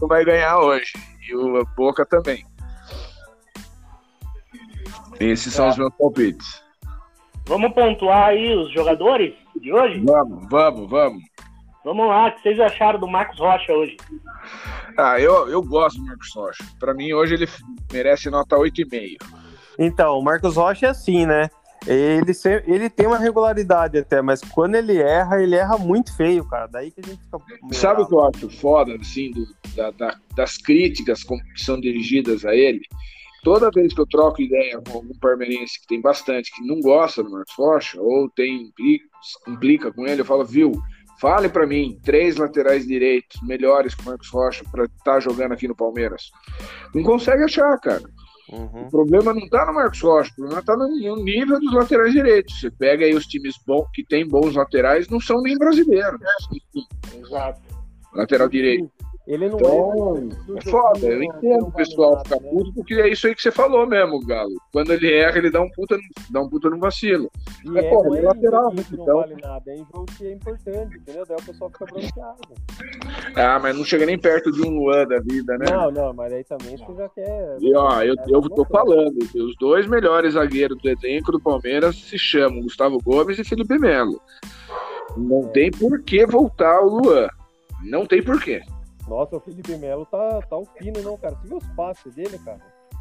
o 0.00 0.06
vai 0.06 0.24
ganhar 0.24 0.60
hoje. 0.60 0.92
E 1.28 1.34
o 1.34 1.66
Boca 1.76 2.06
também. 2.06 2.46
Esses 5.20 5.52
são 5.52 5.66
É. 5.66 5.68
os 5.70 5.76
meus 5.78 5.92
palpites. 5.98 6.62
Vamos 7.46 7.72
pontuar 7.72 8.28
aí 8.28 8.54
os 8.54 8.70
jogadores 8.72 9.34
de 9.60 9.72
hoje? 9.72 10.00
Vamos, 10.04 10.46
vamos, 10.50 10.90
vamos. 10.90 11.22
Vamos 11.84 12.06
lá, 12.08 12.28
o 12.28 12.32
que 12.32 12.42
vocês 12.42 12.60
acharam 12.60 13.00
do 13.00 13.08
Marcos 13.08 13.38
Rocha 13.38 13.72
hoje? 13.72 13.96
Ah, 14.98 15.18
eu, 15.18 15.48
eu 15.48 15.62
gosto 15.62 15.98
do 15.98 16.04
Marcos 16.06 16.28
Rocha. 16.34 16.64
Pra 16.78 16.92
mim, 16.92 17.12
hoje 17.12 17.34
ele 17.34 17.48
merece 17.92 18.28
nota 18.28 18.56
8,5. 18.56 19.16
Então, 19.78 20.18
o 20.18 20.22
Marcos 20.22 20.56
Rocha 20.56 20.86
é 20.86 20.90
assim, 20.90 21.24
né? 21.24 21.48
Ele, 21.86 22.34
se- 22.34 22.62
ele 22.66 22.90
tem 22.90 23.06
uma 23.06 23.16
regularidade 23.16 23.96
até, 23.96 24.20
mas 24.20 24.40
quando 24.42 24.74
ele 24.74 25.00
erra, 25.00 25.40
ele 25.40 25.54
erra 25.54 25.78
muito 25.78 26.14
feio, 26.14 26.44
cara. 26.44 26.66
Daí 26.66 26.90
que 26.90 27.00
a 27.00 27.04
gente 27.04 27.20
fica. 27.22 27.38
Sabe 27.72 28.02
o 28.02 28.06
que 28.06 28.14
eu 28.14 28.26
acho 28.26 28.50
foda, 28.50 28.94
assim, 29.00 29.30
do- 29.30 29.46
da- 29.74 29.90
da- 29.92 30.16
das 30.36 30.58
críticas 30.58 31.22
que 31.22 31.38
são 31.64 31.80
dirigidas 31.80 32.44
a 32.44 32.54
ele? 32.54 32.80
Toda 33.42 33.70
vez 33.70 33.94
que 33.94 34.00
eu 34.00 34.06
troco 34.06 34.42
ideia 34.42 34.80
com 34.86 34.98
algum 34.98 35.14
parmeirense 35.20 35.80
que 35.80 35.86
tem 35.86 36.00
bastante, 36.00 36.54
que 36.54 36.66
não 36.66 36.80
gosta 36.80 37.22
do 37.22 37.30
Marcos 37.30 37.54
Rocha, 37.56 38.00
ou 38.00 38.28
tem 38.30 38.72
implica, 39.46 39.92
com 39.92 40.06
ele, 40.06 40.22
eu 40.22 40.24
falo, 40.24 40.44
viu, 40.44 40.72
fale 41.20 41.48
pra 41.48 41.66
mim, 41.66 41.98
três 42.02 42.36
laterais 42.36 42.86
direitos 42.86 43.40
melhores 43.42 43.94
que 43.94 44.02
o 44.02 44.06
Marcos 44.06 44.28
Rocha 44.28 44.64
pra 44.70 44.84
estar 44.84 45.20
jogando 45.20 45.52
aqui 45.52 45.68
no 45.68 45.76
Palmeiras. 45.76 46.30
Não 46.94 47.02
consegue 47.02 47.44
achar, 47.44 47.78
cara. 47.78 48.02
Uhum. 48.50 48.86
O 48.86 48.90
problema 48.90 49.34
não 49.34 49.46
tá 49.48 49.66
no 49.66 49.74
Marcos 49.74 50.00
Rocha, 50.00 50.30
o 50.32 50.36
problema 50.36 50.62
tá 50.62 50.76
no, 50.76 50.88
no 50.88 51.22
nível 51.22 51.60
dos 51.60 51.72
laterais 51.72 52.12
direitos. 52.12 52.58
Você 52.58 52.70
pega 52.70 53.04
aí 53.04 53.14
os 53.14 53.26
times 53.26 53.54
bons, 53.66 53.86
que 53.92 54.04
tem 54.04 54.26
bons 54.26 54.54
laterais, 54.54 55.08
não 55.08 55.20
são 55.20 55.40
nem 55.42 55.56
brasileiros. 55.56 56.20
Enfim, 56.50 56.86
Exato. 57.20 57.60
lateral 58.14 58.48
direito. 58.48 58.90
Ele 59.28 59.46
não 59.46 59.58
Então, 59.58 60.30
é. 60.48 60.58
é 60.58 60.70
foda, 60.70 61.06
eu 61.06 61.22
entendo 61.22 61.66
o 61.66 61.72
pessoal 61.72 62.18
ficar 62.24 62.40
né? 62.40 62.48
puto, 62.50 62.72
porque 62.72 62.94
é 62.94 63.08
isso 63.10 63.26
aí 63.26 63.34
que 63.34 63.42
você 63.42 63.52
falou 63.52 63.86
mesmo, 63.86 64.24
Galo. 64.24 64.54
Quando 64.72 64.90
ele 64.94 65.12
erra, 65.12 65.36
ele 65.36 65.50
dá 65.50 65.60
um 65.60 65.68
puta, 65.70 65.98
dá 66.30 66.40
um 66.40 66.48
puta 66.48 66.70
no 66.70 66.78
vacilo. 66.78 67.30
E 67.62 67.68
Mas, 67.68 67.84
é, 67.84 67.90
porra, 67.90 68.08
não 68.08 68.16
é 68.16 68.18
é 68.20 68.22
lateral, 68.22 68.70
que 68.70 68.96
não 68.96 69.02
então. 69.02 69.16
vale 69.20 69.36
nada, 69.42 69.70
é 69.70 69.74
em 69.74 69.86
jogo 69.92 70.06
que 70.16 70.26
é 70.26 70.32
importante, 70.32 70.96
entendeu? 70.96 71.26
Daí 71.28 71.36
o 71.38 71.44
pessoal 71.44 71.70
fica 71.70 71.84
bronqueado. 71.84 72.38
Ah, 73.36 73.58
mas 73.58 73.76
não 73.76 73.84
chega 73.84 74.06
nem 74.06 74.18
perto 74.18 74.50
de 74.50 74.66
um 74.66 74.70
Luan 74.70 75.06
da 75.06 75.20
vida, 75.20 75.58
né? 75.58 75.66
Não, 75.70 75.90
não, 75.90 76.14
mas 76.14 76.32
aí 76.32 76.44
também 76.44 76.78
você 76.78 76.94
já 76.94 77.08
quer. 77.10 77.58
E 77.60 77.76
ó, 77.76 78.02
eu, 78.02 78.14
eu 78.28 78.40
tô 78.40 78.64
falando, 78.64 79.18
os 79.18 79.54
dois 79.60 79.86
melhores 79.86 80.32
zagueiros 80.32 80.80
do 80.80 80.88
elenco 80.88 81.32
do 81.32 81.40
Palmeiras 81.40 81.96
se 81.96 82.18
chamam 82.18 82.62
Gustavo 82.62 82.98
Gomes 83.04 83.38
e 83.38 83.44
Felipe 83.44 83.78
Melo. 83.78 84.18
Não 85.18 85.48
tem 85.48 85.70
por 85.70 86.02
que 86.02 86.24
voltar 86.24 86.80
o 86.80 86.98
Luan. 86.98 87.28
Não 87.84 88.06
tem 88.06 88.22
por 88.22 88.42
quê. 88.42 88.62
Nossa, 89.08 89.36
o 89.36 89.40
Felipe 89.40 89.76
Melo 89.76 90.04
tá, 90.06 90.40
tá 90.48 90.58
um 90.58 90.66
fino, 90.78 91.00
não, 91.02 91.16
cara. 91.16 91.34
Você 91.36 91.48
viu 91.48 91.56
os 91.56 91.66
passes 91.68 92.14
dele, 92.14 92.38
cara? 92.44 92.58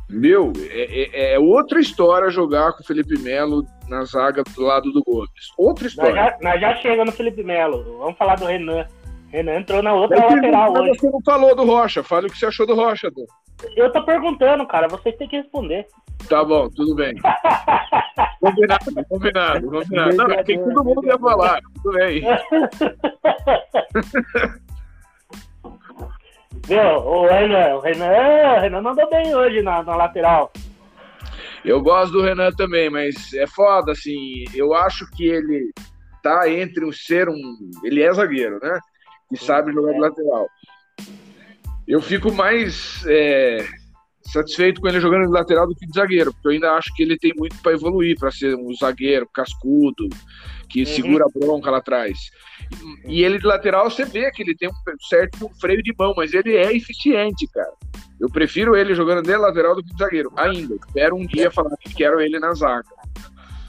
Meu, 0.09 0.53
é, 0.69 1.31
é- 1.31 1.33
é 1.33 1.39
outra 1.39 1.79
história 1.81 2.29
jogar 2.29 2.71
com 2.73 2.81
o 2.81 2.85
Felipe 2.85 3.19
Melo 3.19 3.65
na 3.89 4.05
zaga 4.05 4.41
do 4.43 4.61
lado 4.61 4.89
do 4.93 5.03
Gomes. 5.03 5.51
Outra 5.57 5.83
Nós 5.83 5.91
história. 5.91 6.15
já, 6.15 6.37
nós 6.41 6.61
já 6.61 6.75
chegamos 6.77 7.05
no 7.07 7.11
Felipe 7.11 7.43
Melo. 7.43 7.97
Vamos 7.99 8.17
falar 8.17 8.35
do 8.35 8.45
Renan. 8.45 8.87
Renan 9.29 9.57
entrou 9.59 9.83
na 9.83 9.93
outra 9.93 10.17
Mas 10.21 10.35
lateral 10.35 10.71
mas 10.71 10.81
hoje. 10.83 10.99
você 10.99 11.09
não 11.09 11.19
falou 11.25 11.53
do 11.53 11.65
Rocha. 11.65 12.01
Fale 12.03 12.27
o 12.27 12.29
que 12.29 12.37
você 12.37 12.45
achou 12.45 12.65
do 12.65 12.75
Rocha, 12.75 13.11
Dô. 13.11 13.25
Eu 13.75 13.91
tô 13.91 14.05
perguntando, 14.05 14.65
cara. 14.65 14.87
Vocês 14.87 15.17
têm 15.17 15.27
que 15.27 15.35
responder. 15.35 15.85
Tá 16.29 16.45
bom, 16.45 16.69
tudo 16.69 16.95
bem. 16.95 17.13
Combinado, 18.39 18.85
combinado, 19.09 19.69
combinado. 19.69 20.15
Não, 20.15 20.25
é 20.27 20.43
que 20.43 20.57
todo 20.57 20.83
mundo 20.83 21.05
ia 21.05 21.17
falar. 21.17 21.59
Tudo 21.83 21.97
bem. 21.97 22.21
Viu? 26.65 26.79
O 26.79 27.27
Renan, 27.27 27.75
o 27.75 27.79
Renan, 27.79 28.57
o 28.57 28.59
Renan 28.61 28.81
mandou 28.81 29.09
bem 29.09 29.35
hoje 29.35 29.61
na, 29.61 29.83
na 29.83 29.95
lateral. 29.95 30.51
Eu 31.63 31.81
gosto 31.81 32.13
do 32.13 32.21
Renan 32.21 32.51
também, 32.51 32.89
mas 32.89 33.33
é 33.33 33.45
foda, 33.47 33.91
assim. 33.91 34.45
Eu 34.53 34.73
acho 34.73 35.09
que 35.11 35.27
ele 35.27 35.71
tá 36.23 36.49
entre 36.49 36.85
um 36.85 36.91
ser 36.91 37.29
um. 37.29 37.57
Ele 37.83 38.01
é 38.01 38.13
zagueiro, 38.13 38.59
né? 38.61 38.79
Que 39.29 39.37
sabe 39.37 39.73
jogar 39.73 39.93
de 39.93 39.99
lateral. 39.99 40.47
Eu 41.87 42.01
fico 42.01 42.31
mais 42.31 43.05
é, 43.07 43.65
satisfeito 44.31 44.81
com 44.81 44.87
ele 44.87 44.99
jogando 44.99 45.25
de 45.25 45.31
lateral 45.31 45.67
do 45.67 45.75
que 45.75 45.85
de 45.85 45.93
zagueiro, 45.93 46.33
porque 46.33 46.47
eu 46.47 46.51
ainda 46.51 46.71
acho 46.73 46.93
que 46.93 47.03
ele 47.03 47.17
tem 47.17 47.33
muito 47.37 47.55
para 47.61 47.73
evoluir, 47.73 48.17
para 48.19 48.31
ser 48.31 48.55
um 48.55 48.73
zagueiro 48.75 49.27
cascudo, 49.33 50.07
que 50.69 50.85
segura 50.85 51.25
a 51.25 51.39
bronca 51.39 51.71
lá 51.71 51.77
atrás. 51.77 52.17
E 53.05 53.23
ele 53.23 53.39
de 53.39 53.45
lateral, 53.45 53.89
você 53.89 54.03
vê 54.05 54.29
que 54.31 54.43
ele 54.43 54.55
tem 54.55 54.69
um 54.69 54.73
certo 55.07 55.49
freio 55.59 55.81
de 55.81 55.93
mão, 55.97 56.13
mas 56.15 56.33
ele 56.33 56.55
é 56.55 56.75
eficiente, 56.75 57.47
cara. 57.47 57.71
Eu 58.19 58.29
prefiro 58.29 58.75
ele 58.75 58.95
jogando 58.95 59.21
de 59.21 59.37
lateral 59.37 59.75
do 59.75 59.83
que 59.83 59.93
de 59.93 59.99
zagueiro. 59.99 60.31
Ainda. 60.35 60.75
Espero 60.75 61.15
um 61.15 61.25
dia 61.25 61.51
falar 61.51 61.75
que 61.77 61.93
quero 61.93 62.19
ele 62.19 62.39
na 62.39 62.53
zaga. 62.53 62.87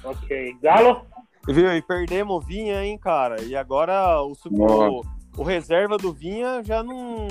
Ok. 0.02 0.56
Galo? 0.62 1.02
Viu? 1.46 1.70
E 1.72 1.82
perdemos 1.82 2.36
o 2.36 2.40
Vinha, 2.40 2.82
hein, 2.84 2.98
cara? 2.98 3.40
E 3.42 3.54
agora 3.54 4.20
o, 4.22 4.34
sub- 4.34 4.58
o, 4.58 5.02
o 5.36 5.42
reserva 5.42 5.96
do 5.96 6.12
Vinha 6.12 6.62
já 6.64 6.82
não, 6.82 7.28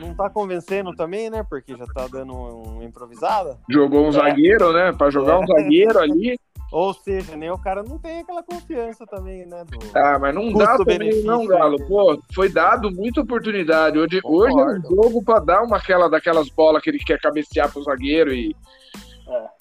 não 0.00 0.14
tá 0.14 0.28
convencendo 0.28 0.94
também, 0.94 1.30
né? 1.30 1.44
Porque 1.48 1.76
já 1.76 1.86
tá 1.86 2.06
dando 2.10 2.32
uma 2.34 2.84
improvisada. 2.84 3.58
Jogou 3.70 4.04
um 4.04 4.08
É. 4.08 4.12
zagueiro, 4.12 4.72
né? 4.72 4.92
Pra 4.92 5.10
jogar 5.10 5.38
um 5.38 5.44
É. 5.44 5.46
zagueiro 5.46 5.98
ali. 5.98 6.38
Ou 6.72 6.92
seja, 6.92 7.36
nem 7.36 7.48
o 7.48 7.56
cara 7.58 7.84
não 7.84 7.96
tem 7.96 8.18
aquela 8.20 8.42
confiança 8.42 9.06
também, 9.06 9.46
né? 9.46 9.64
Do... 9.70 9.78
Ah, 9.96 10.18
mas 10.18 10.34
não 10.34 10.52
dá 10.52 10.76
também, 10.76 11.22
não, 11.22 11.46
Galo. 11.46 11.78
né? 11.78 11.84
Pô, 11.86 12.20
foi 12.34 12.48
dado 12.48 12.90
muita 12.90 13.20
oportunidade. 13.20 13.96
Hoje, 13.96 14.20
hoje 14.24 14.58
é 14.58 14.64
um 14.64 14.82
jogo 14.82 15.22
pra 15.24 15.38
dar 15.38 15.62
uma 15.62 15.76
aquela, 15.76 16.10
daquelas 16.10 16.48
bolas 16.48 16.82
que 16.82 16.90
ele 16.90 16.98
quer 16.98 17.20
cabecear 17.20 17.72
pro 17.72 17.82
zagueiro 17.84 18.32
e. 18.34 18.54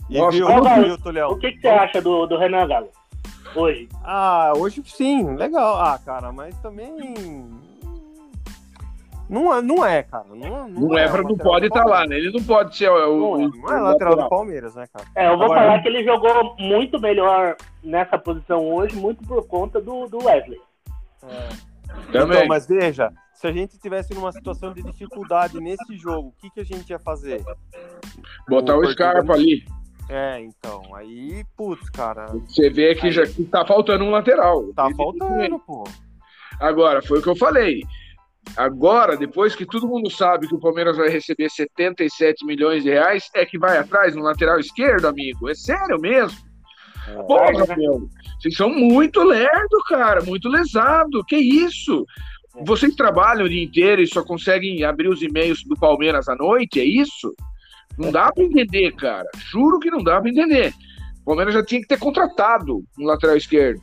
E 0.10 0.17
Nossa, 0.20 0.38
viu, 0.38 0.48
viu? 0.48 1.27
O 1.29 1.38
que, 1.38 1.51
que 1.51 1.62
você 1.62 1.67
acha 1.67 2.01
do, 2.01 2.25
do 2.25 2.38
Renan, 2.38 2.67
Galo? 2.67 2.89
Hoje. 3.55 3.88
Ah, 4.03 4.53
hoje 4.55 4.81
sim, 4.85 5.35
legal. 5.35 5.75
Ah, 5.81 6.00
cara, 6.03 6.31
mas 6.31 6.57
também. 6.59 7.50
Não 9.27 9.51
é, 9.55 9.62
não 9.62 9.83
é 9.85 10.03
cara. 10.03 10.25
Não, 10.29 10.67
Não, 10.69 10.97
é, 10.97 11.07
pra, 11.09 11.21
o 11.21 11.24
não 11.24 11.29
lateral 11.31 11.38
pode 11.53 11.65
estar 11.67 11.83
lá, 11.85 11.97
Palmeiras. 12.00 12.09
né? 12.09 12.15
Ele 12.17 12.31
não 12.38 12.43
pode 12.45 12.77
ser 12.77 12.89
o. 12.91 12.93
Não 12.93 13.41
é, 13.41 13.45
o- 13.47 13.50
não 13.50 13.69
é 13.71 13.81
o 13.81 13.83
lateral 13.83 14.15
do 14.15 14.29
Palmeiras, 14.29 14.75
né, 14.75 14.85
cara? 14.93 15.05
É, 15.15 15.27
eu 15.27 15.35
vou 15.38 15.45
Agora- 15.45 15.62
falar 15.62 15.81
que 15.81 15.88
ele 15.88 16.03
jogou 16.03 16.55
muito 16.59 17.00
melhor 17.00 17.55
nessa 17.83 18.17
posição 18.19 18.71
hoje, 18.71 18.95
muito 18.95 19.25
por 19.27 19.45
conta 19.47 19.81
do, 19.81 20.05
do 20.07 20.24
Wesley. 20.24 20.59
Também. 22.12 22.38
Então, 22.38 22.47
mas 22.47 22.67
veja, 22.67 23.12
se 23.33 23.47
a 23.47 23.51
gente 23.51 23.79
tivesse 23.79 24.13
numa 24.13 24.31
situação 24.31 24.71
de 24.74 24.83
dificuldade 24.83 25.59
nesse 25.59 25.97
jogo, 25.97 26.27
o 26.27 26.33
que, 26.39 26.50
que 26.51 26.59
a 26.59 26.63
gente 26.65 26.89
ia 26.91 27.00
fazer? 27.00 27.43
Botar 28.47 28.75
o 28.77 28.81
Portugal- 28.81 29.12
Scarpa 29.13 29.33
ali. 29.33 29.65
É, 30.09 30.39
então, 30.39 30.83
aí, 30.95 31.43
putz, 31.57 31.89
cara, 31.89 32.27
Você 32.27 32.69
vê 32.69 32.93
que 32.93 33.12
já 33.12 33.25
que 33.25 33.43
tá 33.45 33.65
faltando 33.65 34.03
um 34.03 34.12
lateral. 34.12 34.71
tá 34.74 34.89
faltando, 34.95 35.59
pô. 35.59 35.83
Agora, 36.59 37.01
foi 37.01 37.19
o 37.19 37.21
que 37.21 37.29
eu 37.29 37.35
falei. 37.35 37.81
Agora, 38.55 39.17
depois 39.17 39.55
que 39.55 39.65
todo 39.65 39.88
mundo 39.88 40.09
sabe 40.09 40.47
que 40.47 40.53
o 40.55 40.59
Palmeiras 40.59 40.95
vai 40.95 41.09
receber 41.09 41.50
77 41.50 42.45
milhões 42.45 42.83
de 42.83 42.89
reais, 42.89 43.29
é 43.33 43.45
que 43.45 43.57
vai 43.57 43.77
atrás 43.77 44.15
no 44.15 44.21
lateral 44.21 44.59
esquerdo, 44.59 45.05
amigo. 45.07 45.50
É 45.50 45.55
sério 45.55 46.00
mesmo? 46.00 46.38
Porra, 47.27 47.65
né? 47.65 47.75
meu. 47.75 48.07
Vocês 48.39 48.55
são 48.55 48.69
muito 48.69 49.24
lerdo, 49.24 49.83
cara. 49.88 50.24
Muito 50.24 50.47
lesado. 50.47 51.24
Que 51.25 51.38
isso? 51.38 52.05
Vocês 52.63 52.95
trabalham 52.95 53.45
o 53.45 53.50
dia 53.50 53.63
inteiro 53.63 54.01
e 54.01 54.07
só 54.07 54.24
conseguem 54.24 54.83
abrir 54.83 55.09
os 55.09 55.21
e-mails 55.21 55.63
do 55.63 55.75
Palmeiras 55.75 56.29
à 56.29 56.35
noite? 56.35 56.79
É 56.79 56.85
isso? 56.85 57.33
Não 57.97 58.11
dá 58.11 58.31
pra 58.31 58.43
entender, 58.43 58.91
cara. 58.93 59.27
Juro 59.37 59.79
que 59.79 59.89
não 59.89 60.03
dá 60.03 60.19
pra 60.19 60.29
entender. 60.29 60.73
O 61.21 61.25
Palmeiras 61.25 61.53
já 61.53 61.63
tinha 61.63 61.81
que 61.81 61.87
ter 61.87 61.97
contratado 61.97 62.83
um 62.99 63.05
lateral 63.05 63.35
esquerdo. 63.35 63.81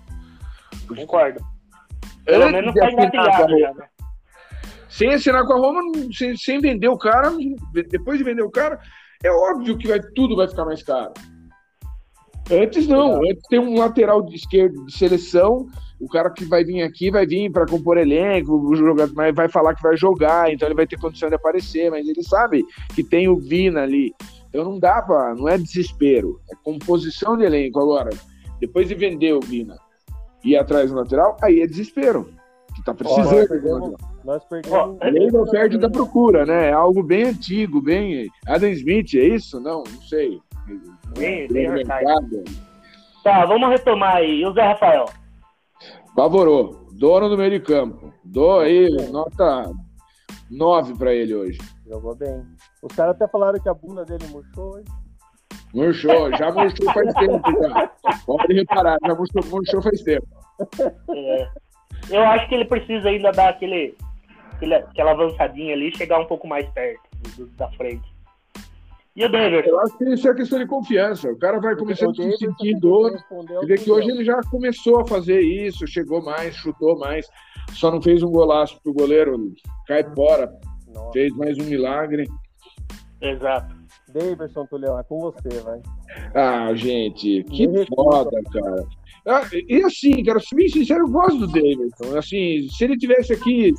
Concordo. 0.87 1.40
Pelo 2.25 2.45
Antes 2.45 2.52
menos 2.52 2.75
de 2.75 2.81
tá 2.81 2.87
assinar 2.87 3.11
com 3.11 3.19
a 3.19 3.23
engatilhado 3.23 3.59
já, 3.59 3.75
né? 3.75 3.87
Sem 4.88 5.14
assinar 5.14 5.47
com 5.47 5.54
a 5.54 5.57
Roma, 5.57 5.81
sem, 6.12 6.37
sem 6.37 6.61
vender 6.61 6.88
o 6.88 6.99
cara, 6.99 7.33
depois 7.88 8.19
de 8.19 8.25
vender 8.25 8.42
o 8.42 8.50
cara, 8.50 8.78
é 9.25 9.31
óbvio 9.31 9.78
que 9.78 9.88
vai, 9.88 10.00
tudo 10.14 10.37
vai 10.37 10.47
ficar 10.47 10.66
mais 10.66 10.83
caro. 10.83 11.12
Antes 12.50 12.87
não, 12.87 13.16
antes 13.23 13.42
tem 13.49 13.59
um 13.59 13.78
lateral 13.78 14.23
de 14.23 14.37
esquerdo 14.37 14.85
de 14.85 14.92
seleção, 14.92 15.66
o 16.02 16.09
cara 16.09 16.28
que 16.30 16.44
vai 16.44 16.64
vir 16.64 16.82
aqui 16.82 17.12
vai 17.12 17.25
vir 17.25 17.49
para 17.50 17.64
compor 17.64 17.97
elenco, 17.97 18.75
jogador 18.75 19.14
mas 19.14 19.32
vai 19.32 19.49
falar 19.49 19.73
que 19.73 19.82
vai 19.82 19.97
jogar, 19.97 20.52
então 20.52 20.66
ele 20.66 20.75
vai 20.75 20.85
ter 20.85 20.99
condição 20.99 21.28
de 21.28 21.37
aparecer, 21.37 21.92
mas 21.92 22.06
ele 22.09 22.25
sabe 22.25 22.64
que 22.92 23.04
tem 23.04 23.28
o 23.28 23.37
Vina 23.37 23.82
ali. 23.82 24.12
Então 24.49 24.64
não 24.64 24.80
dá 24.80 25.00
para, 25.00 25.32
não 25.37 25.49
é 25.49 25.56
desespero, 25.56 26.40
é 26.50 26.56
composição 26.64 27.37
de 27.37 27.44
elenco 27.44 27.78
agora. 27.78 28.11
Depois 28.59 28.88
de 28.88 28.97
vender 28.97 29.32
o 29.32 29.40
Vina 29.40 29.76
e 30.44 30.50
ir 30.50 30.56
atrás 30.56 30.90
do 30.90 30.97
lateral, 30.97 31.37
aí 31.40 31.61
é 31.61 31.66
desespero. 31.68 32.28
Que 32.75 32.82
tá 32.82 32.94
precisando. 32.94 33.37
nós 33.37 33.49
perdemos, 33.49 33.94
nós 34.25 34.44
perdemos 34.47 34.97
a 35.00 35.06
lei 35.09 35.30
da 35.30 35.40
oferta 35.40 35.78
da 35.78 35.90
procura, 35.90 36.44
né? 36.44 36.71
É 36.71 36.73
algo 36.73 37.02
bem 37.02 37.25
antigo, 37.25 37.80
bem 37.80 38.28
Adam 38.47 38.71
Smith, 38.71 39.14
é 39.14 39.25
isso? 39.25 39.61
Não, 39.61 39.85
não 39.85 40.02
sei. 40.02 40.40
Bem, 41.16 41.47
bem 41.49 41.68
Tá, 43.23 43.44
vamos 43.47 43.68
retomar 43.68 44.16
aí. 44.16 44.40
E 44.40 44.47
o 44.47 44.52
Zé 44.52 44.62
Rafael? 44.62 45.22
Bavorou, 46.14 46.87
dono 46.92 47.28
do 47.28 47.38
meio 47.38 47.50
de 47.50 47.61
campo. 47.61 48.12
Dou 48.25 48.61
aí 48.61 48.88
nota 49.11 49.71
9 50.50 50.95
para 50.99 51.14
ele 51.14 51.35
hoje. 51.35 51.59
Jogou 51.87 52.14
bem. 52.14 52.45
Os 52.83 52.95
caras 52.95 53.14
até 53.14 53.26
falaram 53.28 53.59
que 53.59 53.69
a 53.69 53.75
bunda 53.75 54.04
dele 54.04 54.26
murchou 54.28 54.75
hoje. 54.75 54.87
Murchou, 55.75 56.31
já 56.37 56.52
murchou 56.52 56.92
faz 56.92 57.12
tempo, 57.14 57.62
já. 57.62 57.90
Pode 58.26 58.54
reparar, 58.54 58.99
já 59.07 59.14
murchou, 59.14 59.42
murchou 59.50 59.83
faz 59.83 60.02
tempo. 60.02 60.26
É. 61.14 61.49
Eu 62.11 62.23
acho 62.25 62.49
que 62.49 62.57
ele 62.57 62.66
precisa 62.66 63.09
ainda 63.09 63.31
dar 63.33 63.49
aquele, 63.49 63.97
aquele, 64.52 64.75
aquela 64.75 65.12
avançadinha 65.12 65.75
ali, 65.75 65.97
chegar 65.97 66.19
um 66.19 66.26
pouco 66.26 66.47
mais 66.47 66.69
perto 66.71 67.00
do, 67.37 67.47
da 67.57 67.71
frente. 67.71 68.12
E 69.14 69.25
o 69.25 69.31
David? 69.31 69.69
Eu 69.69 69.78
acho 69.81 69.99
que 69.99 70.04
isso 70.04 70.26
é 70.26 70.35
questão 70.35 70.59
de 70.59 70.66
confiança. 70.66 71.31
O 71.31 71.38
cara 71.38 71.61
vai 71.61 71.76
começando 71.76 72.11
a 72.11 72.14
se 72.14 72.37
sentir 72.38 72.78
dono. 72.81 73.19
Você 73.31 73.66
vê 73.66 73.75
que 73.76 73.90
hoje 73.90 74.11
ele 74.11 74.25
já 74.25 74.40
começou 74.50 75.00
a 75.00 75.07
fazer 75.07 75.40
isso, 75.40 75.87
chegou 75.87 76.23
mais, 76.23 76.54
chutou 76.54 76.99
mais. 76.99 77.28
Só 77.73 77.90
não 77.90 78.00
fez 78.00 78.23
um 78.23 78.31
golaço 78.31 78.81
pro 78.83 78.95
goleiro 78.95 79.52
cai 79.87 80.02
fora. 80.14 80.50
Nossa. 80.95 81.12
Fez 81.12 81.35
mais 81.37 81.59
um 81.59 81.64
milagre. 81.64 82.26
Exato. 83.21 83.83
Davidson, 84.12 84.66
Tulião, 84.66 84.99
é 84.99 85.02
com 85.04 85.19
você, 85.21 85.61
vai. 85.61 85.81
Ah, 86.35 86.75
gente, 86.75 87.45
que 87.45 87.66
foda, 87.95 88.42
cara. 88.52 88.85
Ah, 89.26 89.42
e 89.69 89.83
assim, 89.85 90.23
cara, 90.25 90.40
se 90.40 90.54
bem 90.54 90.69
sincero, 90.69 91.04
eu 91.04 91.09
gosto 91.09 91.38
do 91.38 91.47
Davidson. 91.47 92.19
Assim, 92.19 92.69
se 92.69 92.85
ele 92.85 92.97
tivesse 92.97 93.33
aqui, 93.33 93.73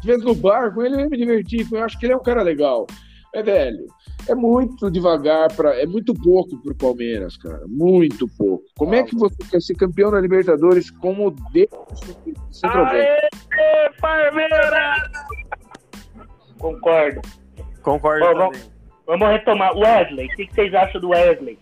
tivesse 0.00 0.24
no 0.24 0.34
bar 0.34 0.72
com 0.72 0.82
ele, 0.82 0.94
eu 0.94 1.00
ia 1.00 1.08
me 1.08 1.16
divertir. 1.16 1.66
Eu 1.70 1.82
acho 1.82 1.98
que 1.98 2.06
ele 2.06 2.12
é 2.12 2.16
um 2.16 2.22
cara 2.22 2.42
legal. 2.42 2.86
É 3.38 3.42
velho 3.42 3.86
é 4.28 4.34
muito 4.34 4.90
devagar 4.90 5.52
para 5.54 5.80
é 5.80 5.86
muito 5.86 6.12
pouco 6.14 6.60
para 6.62 6.72
o 6.72 6.76
Palmeiras, 6.76 7.36
cara, 7.36 7.62
muito 7.68 8.28
pouco. 8.36 8.64
Como 8.76 8.94
é 8.94 9.02
que 9.02 9.14
você 9.16 9.36
quer 9.50 9.60
ser 9.60 9.74
campeão 9.74 10.10
da 10.10 10.20
Libertadores 10.20 10.90
como 10.90 11.30
de 11.52 11.68
centroavante? 12.50 13.06
Palmeiras! 14.00 15.02
Concordo. 16.58 17.20
Concordo. 17.82 18.26
Bom, 18.26 18.34
vamos, 18.34 18.72
vamos, 19.06 19.28
retomar. 19.28 19.76
Wesley, 19.76 20.26
o 20.26 20.36
que, 20.36 20.46
que 20.46 20.54
vocês 20.54 20.74
acham 20.74 21.00
do 21.00 21.10
Wesley? 21.10 21.58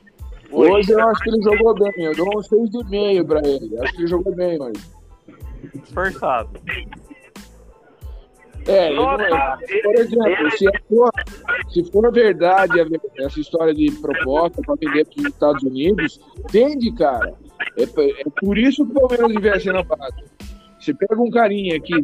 Hoje, 0.50 0.72
hoje 0.72 0.92
eu 0.92 1.08
acho 1.08 1.22
que 1.22 1.30
ele 1.30 1.42
jogou 1.42 1.74
bem. 1.74 2.04
Eu 2.04 2.14
dou 2.14 2.28
um 2.28 2.40
6,5 2.40 3.26
para 3.26 3.46
ele. 3.46 3.78
Acho 3.80 3.92
que 3.92 4.00
ele 4.00 4.06
jogou 4.06 4.34
bem 4.34 4.60
hoje. 4.60 4.80
Esforçado. 5.82 6.50
É, 8.66 8.92
é, 8.92 9.82
por 9.82 9.94
exemplo, 9.94 10.50
se 10.56 10.66
for, 10.88 11.10
se 11.68 11.84
for 11.90 12.12
verdade 12.12 12.72
essa 13.18 13.38
história 13.38 13.74
de 13.74 13.90
proposta 14.00 14.62
para 14.62 14.74
vender 14.76 15.06
para 15.06 15.20
os 15.20 15.26
Estados 15.26 15.62
Unidos, 15.62 16.20
vende, 16.50 16.90
cara. 16.92 17.34
É, 17.76 17.82
é, 17.82 18.24
por 18.40 18.56
isso 18.56 18.86
que 18.86 18.92
o 18.92 18.94
Palmeiras 18.94 19.30
investe 19.32 19.68
na 19.68 19.82
base. 19.82 20.24
Você 20.80 20.94
pega 20.94 21.20
um 21.20 21.30
carinha 21.30 21.78
que, 21.78 21.94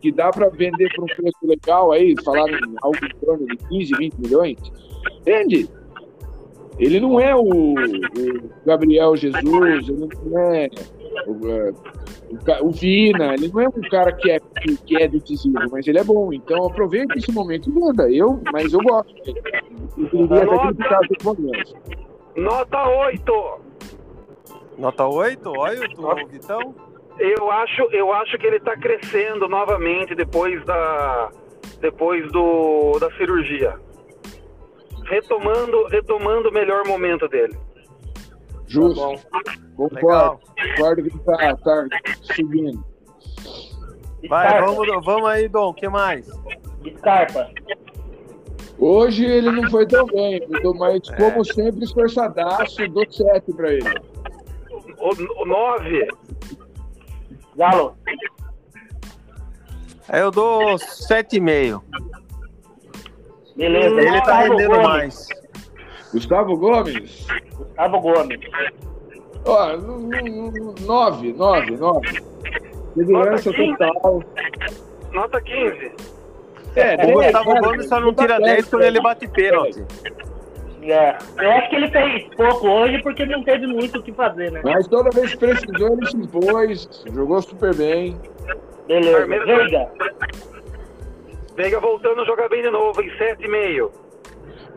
que 0.00 0.12
dá 0.12 0.30
para 0.30 0.48
vender 0.50 0.92
por 0.94 1.04
um 1.04 1.06
preço 1.06 1.38
legal 1.44 1.92
aí, 1.92 2.14
falaram 2.22 2.58
algo 2.82 2.98
em 3.02 3.18
torno 3.24 3.46
de 3.46 3.56
15, 3.56 3.92
20 3.98 4.14
milhões, 4.18 4.58
vende. 5.24 5.68
Ele 6.78 7.00
não 7.00 7.18
é 7.18 7.34
o, 7.34 7.40
o 7.42 7.74
Gabriel 8.66 9.16
Jesus, 9.16 9.88
ele 9.88 10.08
não 10.26 10.54
é 10.54 10.68
o, 11.26 11.48
é, 11.48 11.72
o, 12.62 12.66
o, 12.66 12.70
Vina, 12.70 13.34
ele 13.34 13.48
não 13.48 13.60
é 13.60 13.68
um 13.68 13.88
cara 13.90 14.12
que 14.12 14.30
é, 14.30 14.40
que, 14.40 14.76
que 14.78 15.02
é 15.02 15.08
decisivo, 15.08 15.58
mas 15.70 15.86
ele 15.86 15.98
é 15.98 16.04
bom. 16.04 16.32
Então 16.32 16.66
aproveita 16.66 17.16
esse 17.16 17.32
momento 17.32 17.68
e 17.68 17.72
manda. 17.72 18.10
Eu, 18.10 18.40
mas 18.52 18.72
eu 18.72 18.80
gosto. 18.80 19.14
Eu 19.96 20.08
queria 20.08 20.42
até 20.42 20.58
criticar 20.58 21.00
os 21.00 21.76
Nota 22.36 22.88
8. 22.88 23.60
Nota 24.78 25.06
8? 25.06 25.52
Olha 25.56 26.24
o 26.24 26.28
Vitão. 26.28 26.74
Eu 27.18 27.50
acho, 27.50 27.82
eu 27.92 28.12
acho 28.12 28.36
que 28.36 28.46
ele 28.46 28.56
está 28.56 28.76
crescendo 28.76 29.48
novamente 29.48 30.14
depois 30.14 30.62
da 30.66 31.30
depois 31.80 32.30
do 32.30 32.98
da 32.98 33.10
cirurgia. 33.12 33.78
Retomando, 35.04 35.86
retomando 35.86 36.48
o 36.48 36.52
melhor 36.52 36.86
momento 36.86 37.26
dele. 37.28 37.56
Justo. 38.66 39.00
Tá 39.30 39.65
Concordo. 39.76 40.40
Concordo 40.76 41.02
que 41.02 41.18
tá, 41.20 41.56
tá 41.56 41.88
subindo. 42.22 42.84
Vai, 44.28 44.60
vamos, 44.60 45.04
vamos 45.04 45.28
aí, 45.28 45.48
Dom. 45.48 45.68
O 45.68 45.74
que 45.74 45.88
mais? 45.88 46.26
Scarpa. 46.98 47.50
Hoje 48.78 49.24
ele 49.24 49.50
não 49.50 49.70
foi 49.70 49.86
tão 49.86 50.06
bem, 50.06 50.40
mas 50.78 51.08
é. 51.08 51.16
como 51.16 51.44
sempre, 51.44 51.84
esforçadaço, 51.84 52.86
dou 52.88 53.10
7 53.10 53.52
pra 53.54 53.72
ele. 53.72 53.88
O 54.98 55.44
9. 55.44 56.08
Galo. 57.56 57.96
Eu 60.12 60.30
dou 60.30 60.76
7,5. 60.76 61.82
Beleza. 63.56 64.00
Ele 64.00 64.20
tá 64.22 64.40
rendendo 64.40 64.82
mais. 64.82 65.28
Gustavo 66.12 66.56
Gomes? 66.56 67.26
Gustavo 67.56 68.00
Gomes. 68.00 68.40
Ó, 69.46 69.76
nove, 70.86 71.32
nove, 71.32 71.76
nove. 71.76 72.22
Segurança 72.94 73.52
total. 73.52 74.22
Nota 75.12 75.40
15. 75.40 75.92
É, 76.74 77.06
o 77.06 77.12
Gustavo 77.12 77.52
é, 77.52 77.60
Gomes 77.60 77.88
só 77.88 78.00
não 78.00 78.12
tira 78.14 78.38
10 78.38 78.68
quando 78.68 78.82
ele 78.82 79.00
bate 79.00 79.28
pênalti. 79.28 79.84
É, 80.82 81.16
eu 81.38 81.50
acho 81.52 81.70
que 81.70 81.76
ele 81.76 81.90
fez 81.90 82.34
pouco 82.36 82.68
hoje 82.68 83.02
porque 83.02 83.24
não 83.26 83.42
teve 83.42 83.66
muito 83.66 83.98
o 83.98 84.02
que 84.02 84.12
fazer, 84.12 84.52
né? 84.52 84.60
Mas 84.62 84.86
toda 84.86 85.10
vez 85.10 85.32
que 85.32 85.38
precisou, 85.38 85.94
ele 85.94 86.06
se 86.06 86.16
impôs, 86.16 87.04
jogou 87.12 87.42
super 87.42 87.74
bem. 87.74 88.16
Beleza, 88.86 89.26
Veiga. 89.26 89.90
Veiga 91.56 91.80
voltando 91.80 92.20
a 92.20 92.24
jogar 92.24 92.48
bem 92.48 92.62
de 92.62 92.70
novo, 92.70 93.00
em 93.02 93.08
7,5. 93.16 93.90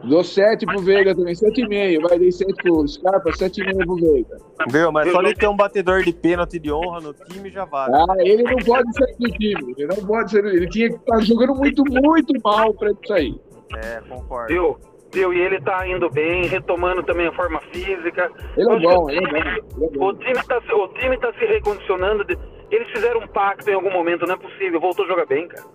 Dou 0.03 0.23
7 0.23 0.65
pro 0.65 0.79
Veiga 0.79 1.13
também, 1.13 1.33
7,5. 1.33 2.07
Vai, 2.07 2.19
dei 2.19 2.31
7 2.31 2.53
pro 2.55 2.87
Scarpa, 2.87 3.31
7,5 3.31 3.85
pro 3.85 3.95
Veiga. 3.95 4.37
Viu, 4.69 4.91
mas 4.91 5.11
só 5.11 5.21
ele 5.21 5.33
ter 5.33 5.47
um 5.47 5.55
batedor 5.55 6.03
de 6.03 6.13
pênalti 6.13 6.57
de 6.57 6.71
honra 6.71 7.01
no 7.01 7.13
time 7.13 7.49
já 7.49 7.65
vale. 7.65 7.93
Ah, 7.95 8.15
ele 8.19 8.43
não 8.43 8.57
pode 8.57 8.93
sair 8.93 9.15
do 9.19 9.31
time. 9.31 9.75
Ele 9.77 9.87
não 9.87 10.07
pode 10.07 10.31
ser. 10.31 10.45
Ele 10.45 10.69
tinha 10.69 10.89
que 10.89 10.95
estar 10.95 11.17
tá 11.17 11.21
jogando 11.21 11.55
muito, 11.55 11.83
muito 11.85 12.33
mal 12.43 12.73
pra 12.73 12.89
ele 12.89 12.99
sair. 13.05 13.41
É, 13.75 14.01
concordo. 14.07 14.53
Viu? 14.53 14.77
Viu? 15.11 15.33
E 15.33 15.39
ele 15.39 15.59
tá 15.61 15.87
indo 15.87 16.09
bem, 16.09 16.45
retomando 16.45 17.03
também 17.03 17.27
a 17.27 17.33
forma 17.33 17.59
física. 17.71 18.31
Ele 18.55 18.71
é 18.71 18.79
bom, 18.79 19.09
ele 19.09 19.19
é 19.19 19.29
bom. 19.29 19.37
Ele 19.37 19.85
é 19.85 19.97
bom. 19.97 20.07
O, 20.07 20.13
time 20.13 20.43
tá, 20.47 20.61
o 20.75 20.87
time 20.89 21.17
tá 21.17 21.33
se 21.33 21.45
recondicionando. 21.45 22.25
Eles 22.71 22.87
fizeram 22.91 23.21
um 23.21 23.27
pacto 23.27 23.69
em 23.69 23.73
algum 23.73 23.91
momento, 23.91 24.25
não 24.25 24.35
é 24.35 24.37
possível. 24.37 24.79
Voltou 24.79 25.05
a 25.05 25.07
jogar 25.07 25.25
bem, 25.25 25.47
cara. 25.47 25.65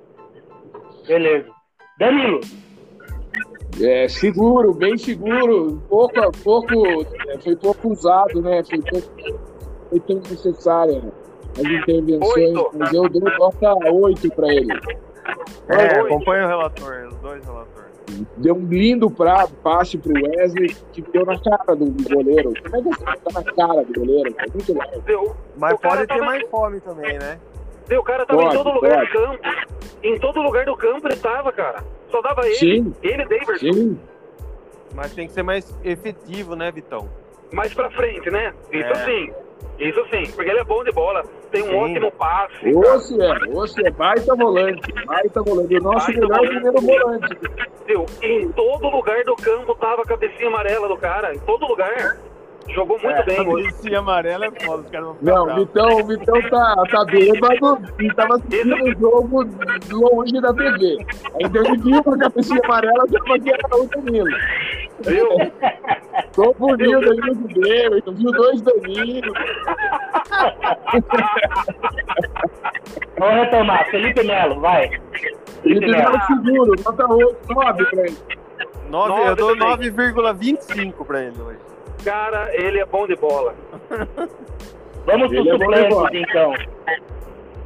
Beleza. 1.07 1.49
Danilo, 1.99 2.41
é, 3.81 4.09
seguro, 4.09 4.73
bem 4.75 4.97
seguro, 4.97 5.83
pouco 5.89 6.21
a 6.21 6.31
pouco, 6.31 6.75
é, 7.29 7.39
foi 7.39 7.57
pouco 7.57 7.89
usado, 7.91 8.41
né? 8.41 8.63
Foi, 8.65 8.81
pouco, 8.83 9.09
foi 9.91 10.01
tão 10.01 10.17
necessária 10.17 11.03
as 11.57 11.65
intervenções, 11.65 12.57
oito. 12.57 12.71
mas 12.75 12.93
eu 12.93 13.09
dou 13.09 13.23
nota 13.39 13.75
8 13.91 14.31
para 14.35 14.53
ele. 14.53 14.73
É, 15.69 16.01
acompanha 16.01 16.45
o 16.45 16.49
relator, 16.49 17.09
os 17.09 17.17
dois 17.17 17.45
relatores. 17.45 17.85
Deu 18.37 18.55
um 18.55 18.67
lindo 18.67 19.11
prato, 19.11 19.55
passe 19.63 19.97
pro 19.97 20.13
Wesley, 20.13 20.77
que 20.93 21.01
deu 21.01 21.25
na 21.25 21.39
cara 21.41 21.75
do, 21.75 21.87
goleiro. 21.87 22.53
Como 22.63 22.77
é 22.77 22.83
que 22.83 22.99
você 22.99 23.05
tá 23.05 23.41
na 23.41 23.53
cara 23.53 23.85
do 23.85 24.01
goleiro? 24.01 24.35
É 24.39 24.47
muito 24.53 24.73
legal. 24.73 25.37
Mas 25.57 25.81
pode 25.81 26.07
ter 26.07 26.21
mais 26.21 26.43
fome 26.51 26.81
também, 26.81 27.19
né? 27.19 27.39
O 27.91 28.03
cara 28.03 28.25
tava 28.27 28.41
pode, 28.43 28.55
em 28.55 28.59
todo 28.59 28.73
lugar 28.75 28.99
pode. 28.99 29.13
do 29.13 29.13
campo. 29.13 29.39
Em 30.03 30.19
todo 30.19 30.43
lugar 30.43 30.65
do 30.65 30.77
campo 30.77 31.07
ele 31.09 31.17
tava, 31.17 31.53
cara. 31.53 31.85
Só 32.11 32.21
dava 32.23 32.47
ele. 32.47 32.55
Sim. 32.57 32.95
Ele, 33.03 33.25
Davidson. 33.25 33.73
Sim. 33.73 34.01
Mas 34.95 35.13
tem 35.15 35.27
que 35.27 35.33
ser 35.33 35.43
mais 35.43 35.77
efetivo, 35.83 36.55
né, 36.55 36.71
Vitão? 36.71 37.09
Mais 37.53 37.75
pra 37.75 37.91
frente, 37.91 38.31
né? 38.31 38.53
Isso 38.73 38.89
é. 38.89 39.05
sim. 39.05 39.33
Isso 39.79 40.01
sim. 40.11 40.31
Porque 40.33 40.51
ele 40.51 40.61
é 40.61 40.65
bom 40.65 40.85
de 40.85 40.93
bola. 40.93 41.25
tem 41.51 41.63
um 41.63 41.67
Sim. 41.67 41.77
ótimo 41.77 42.13
passe. 42.13 42.59
Se 42.61 43.21
é, 43.21 43.67
se 43.67 43.87
é 43.87 43.91
baita 43.91 44.35
volante, 44.37 44.93
baita 45.05 45.43
volante. 45.43 45.77
O 45.77 45.83
nosso 45.83 46.07
Baita 46.07 46.21
melhor 46.21 46.39
volante. 46.39 46.79
primeiro 46.79 47.03
volante. 47.03 47.39
Viu? 47.87 48.07
Em 48.23 48.53
todo 48.53 48.89
lugar 48.89 49.25
do 49.25 49.35
campo 49.37 49.75
tava 49.75 50.03
a 50.03 50.07
cabecinha 50.07 50.49
amarela 50.49 50.89
do 50.89 50.97
cara. 50.97 51.35
Em 51.35 51.39
todo 51.41 51.67
lugar. 51.67 52.17
Jogou 52.71 52.99
muito 53.03 53.21
A 53.21 53.23
bem 53.23 53.41
hoje. 53.41 53.49
polícia 53.51 53.99
amarela 53.99 54.47
é 54.47 54.51
foda, 54.65 54.83
os 54.83 54.91
caras 54.91 55.07
vão 55.07 55.15
ficar 55.17 55.33
Não. 55.33 55.55
Vitão, 55.57 55.89
o 56.01 56.07
Vitão 56.07 56.43
tá, 56.51 56.75
tá 56.91 57.05
bêbado 57.05 57.79
e 58.01 58.15
tava 58.15 58.35
assistindo 58.37 58.75
o 58.75 58.93
jogo 58.99 59.45
longe 59.93 60.41
da 60.41 60.53
TV. 60.55 60.97
Aí 61.35 61.45
ele 61.45 61.77
viu 61.79 62.01
uma 62.05 62.19
cabecinha 62.19 62.61
amarela 62.65 63.05
já 63.11 63.19
fazia 63.27 63.57
o 63.73 63.87
Danilo. 63.89 64.37
Viu? 65.01 65.29
Confundiu 66.35 66.99
o 66.99 67.01
Danilo 67.03 67.37
com 67.37 67.45
o 67.45 67.61
Davidson, 67.61 68.13
viu 68.15 68.33
dois 68.33 68.61
Danilo. 68.63 69.33
Vamos 73.19 73.35
retomar. 73.45 73.87
Felipe 73.91 74.23
Melo, 74.25 74.61
vai. 74.61 74.91
Felipe 75.63 75.87
Melo. 75.87 76.19
seguro, 76.27 76.73
nota 76.85 77.07
8, 77.07 77.37
9 77.55 77.85
pra 77.87 78.01
ele. 78.03 78.17
Nove- 78.91 79.13
eu 79.13 79.17
Nove 79.25 79.35
dou 79.37 79.57
também. 79.57 79.69
9,25 79.69 81.05
pra 81.05 81.23
ele 81.23 81.41
hoje. 81.41 81.59
Cara, 82.05 82.51
ele 82.55 82.79
é 82.81 82.85
bom 82.85 83.07
de 83.07 83.17
bola. 83.17 83.55
Vamos 85.07 85.29
pro 85.29 85.75
é 85.75 85.89
bola. 85.89 86.09
então. 86.13 86.55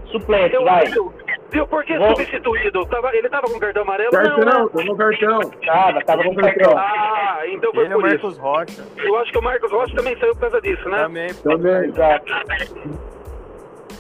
Suplente, 0.07 0.55
Eu 0.55 0.65
vai. 0.65 0.85
acho. 0.85 1.13
Viu? 1.51 1.67
Por 1.67 1.83
que 1.85 1.97
Vou- 1.97 2.09
substituído? 2.11 2.85
Tava, 2.87 3.15
ele 3.17 3.29
tava 3.29 3.47
com 3.49 3.59
cartão 3.59 3.83
amarelo? 3.83 4.11
Cartão, 4.11 4.39
Não, 4.45 4.65
né? 4.65 4.71
tomou 4.75 4.97
cartão. 4.97 5.41
Tava, 5.65 6.01
tava 6.05 6.23
com 6.25 6.35
cartão. 6.35 6.77
Ah, 6.77 7.41
então 7.47 7.73
foi 7.73 7.85
Ele 7.85 7.95
é 7.95 7.97
o 7.97 8.01
por 8.01 8.09
isso. 8.13 8.23
Marcos 8.27 8.39
Rocha. 8.39 8.85
Eu 8.99 9.17
acho 9.17 9.33
que 9.33 9.39
o 9.39 9.43
Marcos 9.43 9.71
Rocha 9.73 9.95
também 9.97 10.19
saiu 10.19 10.35
por 10.35 10.41
causa 10.41 10.61
disso, 10.61 10.89
né? 10.91 10.99
Também. 10.99 11.35
Também. 11.35 11.85
Exato. 11.89 12.27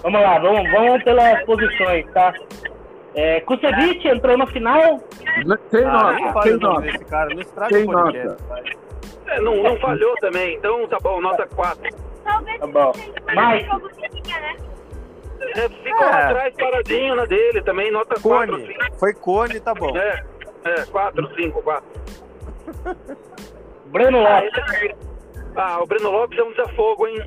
Vamos 0.03 0.21
lá, 0.21 0.39
vamos, 0.39 0.71
vamos 0.71 1.03
pelas 1.05 1.43
posições, 1.45 2.07
tá? 2.13 2.35
É, 3.15 3.41
Kusevich 3.41 4.07
entrou 4.07 4.37
na 4.37 4.47
final. 4.47 5.01
Sem 5.71 5.85
Ah, 5.85 6.13
não 6.13 6.21
nota, 6.33 6.43
sem 6.43 6.53
o 6.55 6.59
nome 6.61 6.93
nota. 6.93 7.05
cara, 7.07 7.35
não 7.35 7.41
estraga 7.41 7.79
o 7.79 7.87
podcast. 7.87 8.45
vai. 8.49 8.63
É, 9.29 9.41
não, 9.41 9.63
não 9.63 9.79
falhou 9.79 10.15
também, 10.17 10.57
então 10.57 10.87
tá 10.89 10.99
bom, 11.01 11.21
nota 11.21 11.47
4. 11.47 11.83
Tá 12.25 12.67
bom. 12.67 12.93
Mas, 13.35 13.67
É, 15.55 15.69
ficou 15.69 16.05
É. 16.07 16.25
atrás 16.25 16.55
paradinho 16.57 17.15
na 17.15 17.25
dele 17.25 17.63
também, 17.63 17.91
nota 17.93 18.21
4, 18.21 18.53
Cone. 18.59 18.77
Foi 18.99 19.15
Cone, 19.15 19.61
tá 19.61 19.73
bom. 19.75 19.97
É, 19.97 20.25
é, 20.65 20.85
4, 20.87 21.35
5, 21.37 21.63
4. 21.63 21.85
Breno 23.87 24.19
Ah, 24.27 24.41
Lopes. 24.41 24.59
esse- 24.59 24.95
ah, 25.57 25.81
o 25.83 25.87
Breno 25.87 26.11
Lopes 26.11 26.39
é 26.39 26.43
um 26.43 26.51
desafogo, 26.51 27.07
hein? 27.07 27.25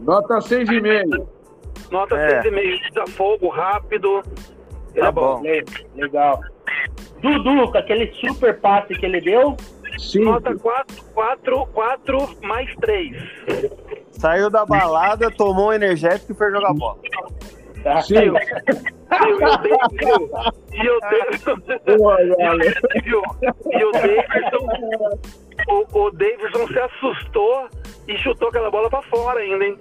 Nota 0.00 0.40
6,5. 0.40 1.26
Nota 1.90 2.14
É. 2.16 2.42
6,5, 2.42 2.90
desafogo, 2.92 3.48
rápido. 3.48 4.22
Ele 4.94 5.00
Tá 5.02 5.08
é 5.08 5.12
bom. 5.12 5.36
bom. 5.36 5.42
Le- 5.42 5.64
Legal. 5.96 6.40
Dudu, 7.20 7.72
com 7.72 7.78
aquele 7.78 8.12
super 8.14 8.60
passe 8.60 8.94
que 8.94 9.04
ele 9.06 9.20
deu. 9.20 9.56
5. 9.98 10.24
Nota 10.24 10.54
4, 10.56 11.04
4, 11.14 11.66
4 11.66 12.36
mais 12.42 12.74
3. 12.76 13.16
Saiu 14.12 14.50
da 14.50 14.64
balada, 14.64 15.30
tomou 15.30 15.68
um 15.68 15.72
energético 15.72 16.32
e 16.32 16.34
foi 16.34 16.50
jogar 16.50 16.72
bola. 16.74 16.98
Sim. 18.02 18.14
E 18.14 19.32
o 19.32 19.40
Davidson. 19.40 20.28
E 20.72 20.88
o 20.88 21.00
Davidson. 21.00 21.56
Boa, 21.98 22.16
galera. 22.38 22.80
Viu? 23.04 23.22
E 23.70 23.84
o 23.84 23.92
Davidson. 23.92 24.66
O, 25.68 25.98
o 25.98 26.10
Davidson 26.10 26.66
se 26.68 26.78
assustou 26.78 27.68
e 28.08 28.16
chutou 28.18 28.48
aquela 28.48 28.70
bola 28.70 28.88
pra 28.88 29.02
fora 29.02 29.40
ainda, 29.40 29.64
hein? 29.64 29.78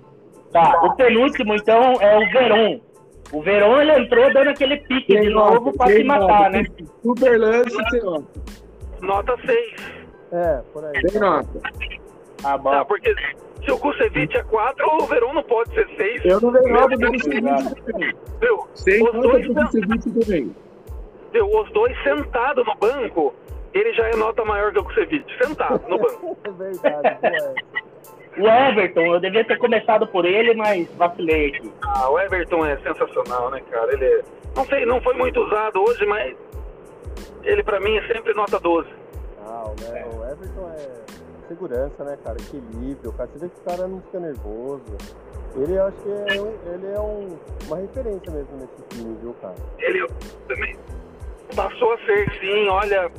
Tá, 0.52 0.82
o 0.84 0.95
penúltimo, 0.95 1.56
então, 1.56 1.93
é 1.99 2.15
o 2.17 2.30
Veron. 2.32 2.80
O 3.32 3.41
Veron, 3.41 3.82
ele 3.82 3.91
entrou 4.04 4.32
dando 4.34 4.49
aquele 4.49 4.78
pique 4.78 5.19
de 5.19 5.30
novo 5.30 5.65
nota, 5.65 5.78
pra 5.78 5.88
se 5.88 6.04
matar, 6.04 6.28
nota. 6.28 6.49
né? 6.52 6.65
Super 7.02 7.39
lance, 7.39 7.99
nota. 8.04 8.26
Nota 9.02 9.38
6. 9.45 10.02
É, 10.34 10.62
por 10.74 10.84
aí. 10.84 11.10
Sem 11.10 11.22
nota. 11.22 11.48
Ah, 12.43 12.58
bom. 12.58 12.72
Tá, 12.72 12.84
porque 12.86 13.13
se 13.63 13.72
o 13.72 13.78
Kusevich 13.78 14.36
é 14.36 14.43
4, 14.43 14.98
o 15.02 15.06
Verão 15.06 15.34
não 15.34 15.43
pode 15.43 15.74
ser 15.74 15.88
6. 15.96 16.26
Eu 16.26 16.41
não 16.41 16.52
dei 16.52 16.72
nota 16.72 16.98
do. 16.98 17.12
Kusevich 17.12 17.30
também. 17.86 18.13
Viu? 18.41 18.67
Sem 18.74 19.04
Os 19.04 19.12
dois, 19.13 19.48
do 19.48 19.54
Kusevich 19.54 20.12
também. 20.12 20.56
viu? 21.32 21.46
Os 21.60 21.72
dois 21.72 21.96
sentados 22.04 22.65
no 22.65 22.76
banco, 22.76 23.34
ele 23.74 23.93
já 23.93 24.08
é 24.10 24.15
nota 24.15 24.43
maior 24.43 24.74
que 24.74 24.80
o 24.80 24.84
Kusevich. 24.84 25.26
Sentado 25.41 25.82
no 25.88 25.98
banco. 26.00 26.38
É 26.46 26.52
verdade, 26.52 27.17
boa. 27.22 27.54
O 28.36 28.48
Everton, 28.48 29.02
eu 29.13 29.19
devia 29.19 29.46
ter 29.46 29.58
começado 29.60 30.08
por 30.08 30.26
ele, 30.26 30.56
mas 30.56 30.89
vacilei 30.96 31.50
aqui. 31.50 31.72
Ah, 31.84 32.10
o 32.10 32.19
Everton 32.19 32.65
é 32.65 32.76
sensacional, 32.78 33.52
né, 33.52 33.62
cara? 33.69 33.93
Ele 33.93 34.06
é... 34.06 34.22
Não 34.56 34.65
sei, 34.65 34.86
não 34.88 35.00
foi 35.02 35.13
muito 35.13 35.39
usado 35.39 35.80
hoje, 35.84 36.04
mas 36.08 36.36
ele 37.43 37.62
pra 37.63 37.80
mim 37.80 37.96
é 37.98 38.08
sempre 38.08 38.34
nota 38.34 38.60
12. 38.60 38.89
O, 39.73 39.91
né, 39.91 40.05
o 40.05 40.23
Everton 40.31 40.69
é 40.69 41.47
segurança, 41.47 42.03
né, 42.03 42.17
cara? 42.23 42.38
Equilíbrio, 42.39 43.12
cara. 43.13 43.29
Você 43.33 43.39
vê 43.39 43.49
que 43.49 43.59
o 43.59 43.63
cara 43.63 43.88
não 43.88 44.01
fica 44.01 44.19
nervoso. 44.19 44.83
Ele, 45.55 45.77
acho 45.77 45.97
que 45.97 46.09
é, 46.09 46.73
ele 46.73 46.88
é 46.93 46.99
um- 46.99 47.38
uma 47.67 47.77
referência 47.77 48.31
mesmo 48.31 48.57
nesse 48.57 48.81
time, 48.89 49.15
viu, 49.21 49.36
cara? 49.41 49.55
Ele 49.77 50.07
também 50.47 50.75
passou 51.55 51.93
a 51.93 51.97
ser, 52.05 52.29
sim, 52.39 52.67
olha, 52.69 53.12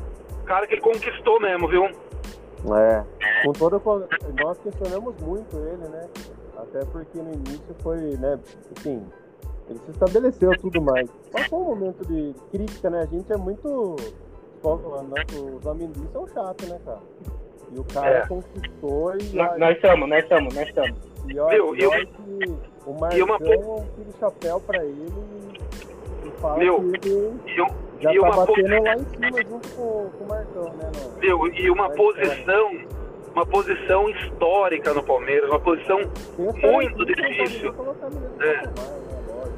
cara 0.45 0.67
que 0.67 0.75
ele 0.75 0.81
conquistou 0.81 1.41
mesmo, 1.41 1.69
viu? 1.69 1.85
É. 1.85 3.05
Com 3.45 3.53
toda. 3.53 3.79
co- 3.79 4.03
Nós 4.43 4.59
questionamos 4.59 5.15
muito 5.21 5.57
ele, 5.57 5.87
né? 5.89 6.09
Até 6.57 6.81
porque 6.87 7.19
no 7.19 7.33
início 7.35 7.75
foi, 7.83 7.99
né? 8.17 8.39
Assim, 8.77 9.05
ele 9.69 9.79
se 9.85 9.91
estabeleceu 9.91 10.51
tudo 10.59 10.81
mais. 10.81 11.09
Passou 11.31 11.61
um 11.61 11.65
momento 11.67 12.07
de 12.07 12.35
crítica, 12.51 12.89
né? 12.91 13.01
A 13.03 13.07
gente 13.07 13.31
é 13.33 13.37
muito. 13.37 13.97
Né, 14.65 15.25
Os 15.57 15.67
amendoins 15.67 16.11
são 16.13 16.27
chatos, 16.29 16.69
né, 16.69 16.81
cara? 16.85 16.99
E 17.73 17.79
o 17.79 17.85
cara 17.85 18.19
É. 18.19 18.27
conquistou 18.27 19.15
e. 19.17 19.37
Nós 19.37 19.59
nós 19.59 19.77
estamos, 19.77 20.09
nós 20.09 20.23
estamos, 20.23 20.55
nós 20.55 20.69
estamos. 20.69 20.97
E 21.29 21.39
olha, 21.39 21.57
Viu, 21.57 21.75
e 21.77 21.87
olha 21.87 22.09
o 22.87 22.95
Marcão 23.01 23.25
uma- 23.25 23.39
tira 23.39 23.61
o 23.61 23.85
chapéu 24.21 24.61
pra 24.61 24.85
ele 24.85 25.13
e, 26.25 26.31
fala 26.41 26.59
Viu, 26.59 26.93
que 27.01 27.09
ele 27.09 27.41
E, 27.47 27.63
um- 27.63 27.69
já 28.01 28.13
e 28.15 28.19
tá 28.21 28.27
uma, 28.29 28.37
batendo 28.47 28.83
lá 28.83 28.95
em 28.95 29.05
cima 29.07 29.43
junto 29.49 29.69
com, 29.71 30.11
com 30.11 30.25
o 30.25 30.29
Marcão, 30.29 30.65
né, 30.75 30.91
mano? 30.95 31.19
viu, 31.21 31.47
e 31.55 31.71
uma 31.71 31.91
posição, 31.91 32.71
uma 33.35 33.47
posição 33.47 34.09
histórica 34.11 34.93
no 34.93 35.03
Palmeiras, 35.03 35.49
uma 35.49 35.61
posição 35.61 35.99
Muito 36.39 37.07
difícil. 37.07 37.73
no 37.73 37.83
É. 37.91 37.95
patamar, 37.95 38.21
né, 38.39 38.73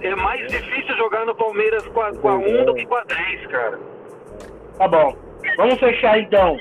é 0.02 0.14
mais 0.14 0.46
difícil 0.50 0.96
jogar 0.96 1.26
no 1.26 1.34
Palmeiras 1.34 1.84
com 1.88 2.00
a, 2.00 2.12
com 2.14 2.28
a 2.28 2.36
1 2.36 2.64
do 2.64 2.74
que 2.74 2.86
com 2.86 2.94
a 2.94 3.02
10, 3.04 3.46
cara. 3.48 3.78
Tá 4.78 4.88
bom. 4.88 5.16
Vamos 5.56 5.78
fechar 5.78 6.18
então. 6.18 6.56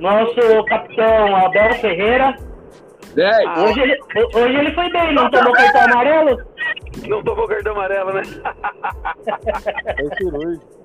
Nosso 0.00 0.64
capitão 0.66 1.36
Abel 1.36 1.72
Ferreira. 1.74 2.36
10. 3.14 3.46
Ah. 3.46 3.62
Hoje 3.64 3.80
ele, 3.80 3.98
hoje 4.34 4.56
ele 4.58 4.74
foi 4.74 4.90
bem, 4.92 5.14
não 5.14 5.30
tomou 5.30 5.52
cartão 5.54 5.82
amarelo? 5.84 6.42
Não 7.08 7.22
tomou 7.24 7.48
cartão 7.48 7.72
amarelo, 7.72 8.12
né? 8.12 8.22
Foi 9.96 10.16
cirúrgico. 10.18 10.76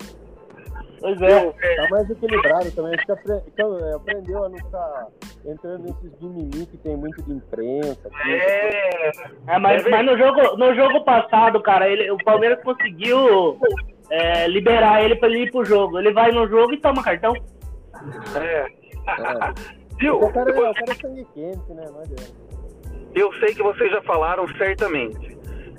Pois 1.02 1.20
é. 1.22 1.52
Tá 1.76 1.88
mais 1.90 2.10
equilibrado 2.10 2.72
também. 2.72 2.94
Acho 2.94 3.06
que 3.06 3.12
apre- 3.12 3.42
então, 3.48 3.78
é, 3.80 3.96
aprendeu 3.96 4.44
a 4.46 4.50
não 4.50 4.58
ficar 4.58 5.08
entrando 5.46 5.84
nesses 5.84 6.22
mimimi 6.22 6.66
que 6.68 6.78
tem 6.78 6.96
muito 6.96 7.22
de 7.24 7.34
imprensa. 7.34 8.10
que- 8.10 8.32
É, 8.32 9.12
É, 9.48 9.58
mas, 9.60 9.84
mas 9.90 10.06
no, 10.06 10.18
jogo, 10.18 10.56
no 10.58 10.74
jogo 10.76 11.04
passado, 11.04 11.60
cara, 11.62 11.90
ele, 11.90 12.10
o 12.12 12.18
Palmeiras 12.24 12.64
conseguiu 12.64 13.58
é, 14.12 14.48
liberar 14.48 15.04
ele 15.04 15.16
pra 15.16 15.28
ele 15.30 15.44
ir 15.44 15.52
pro 15.52 15.66
jogo. 15.66 15.98
Ele 15.98 16.12
vai 16.14 16.32
no 16.32 16.48
jogo 16.48 16.74
e 16.74 16.78
toma 16.82 17.02
cartão. 17.04 17.34
é. 18.36 18.40
É. 18.40 18.66
Viu? 20.00 20.18
O 20.20 20.32
cara, 20.34 20.50
é- 20.50 20.54
Depois- 20.54 20.70
o 20.72 20.74
cara 20.74 20.92
é 20.92 20.96
sangue 20.96 21.28
quente, 21.34 21.74
né? 21.74 21.86
Não. 21.88 22.52
Eu 23.14 23.32
sei 23.34 23.54
que 23.54 23.62
vocês 23.62 23.92
já 23.92 24.02
falaram 24.04 24.48
certamente, 24.58 25.38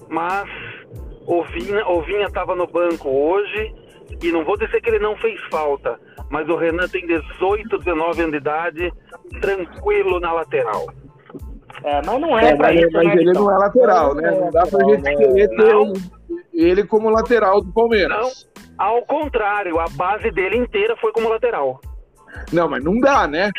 mas 0.09 0.49
o 1.27 1.42
Vinha, 1.45 1.87
o 1.88 2.03
Vinha 2.03 2.31
tava 2.31 2.55
no 2.55 2.66
banco 2.66 3.09
hoje 3.09 3.75
e 4.23 4.31
não 4.31 4.45
vou 4.45 4.57
dizer 4.59 4.81
que 4.83 4.90
ele 4.90 4.99
não 4.99 5.16
fez 5.16 5.40
falta, 5.51 5.99
mas 6.31 6.47
o 6.49 6.57
Renan 6.57 6.87
tem 6.88 7.07
18, 7.07 7.79
19 7.79 8.21
anos 8.21 8.33
de 8.33 8.38
idade, 8.38 8.92
tranquilo 9.40 10.21
na 10.21 10.33
lateral. 10.33 10.87
É, 11.85 12.01
mas 12.07 12.21
não 12.21 12.38
é, 12.38 12.51
É, 12.51 12.57
pra 12.57 12.68
mas, 12.68 12.81
isso, 12.81 12.90
mas 12.92 13.07
né, 13.09 13.12
ele 13.14 13.31
então? 13.31 13.45
não 13.45 13.51
é 13.55 13.59
lateral, 13.59 14.14
né? 14.14 14.31
Não 14.31 14.51
dá 14.51 14.62
pra 14.66 14.85
gente 14.85 15.03
querer 15.16 15.49
ter 15.49 15.57
Não. 15.73 15.83
um- 15.85 15.92
ele 16.53 16.85
como 16.85 17.11
lateral 17.11 17.62
do 17.62 17.73
Palmeiras. 17.73 18.49
Ao 18.79 19.03
contrário, 19.03 19.79
a 19.79 19.87
base 19.88 20.31
dele 20.31 20.57
inteira 20.57 20.97
foi 20.97 21.12
como 21.12 21.29
lateral. 21.29 21.81
Não, 22.53 22.69
mas 22.69 22.83
não 22.83 22.99
dá, 22.99 23.27
né? 23.27 23.51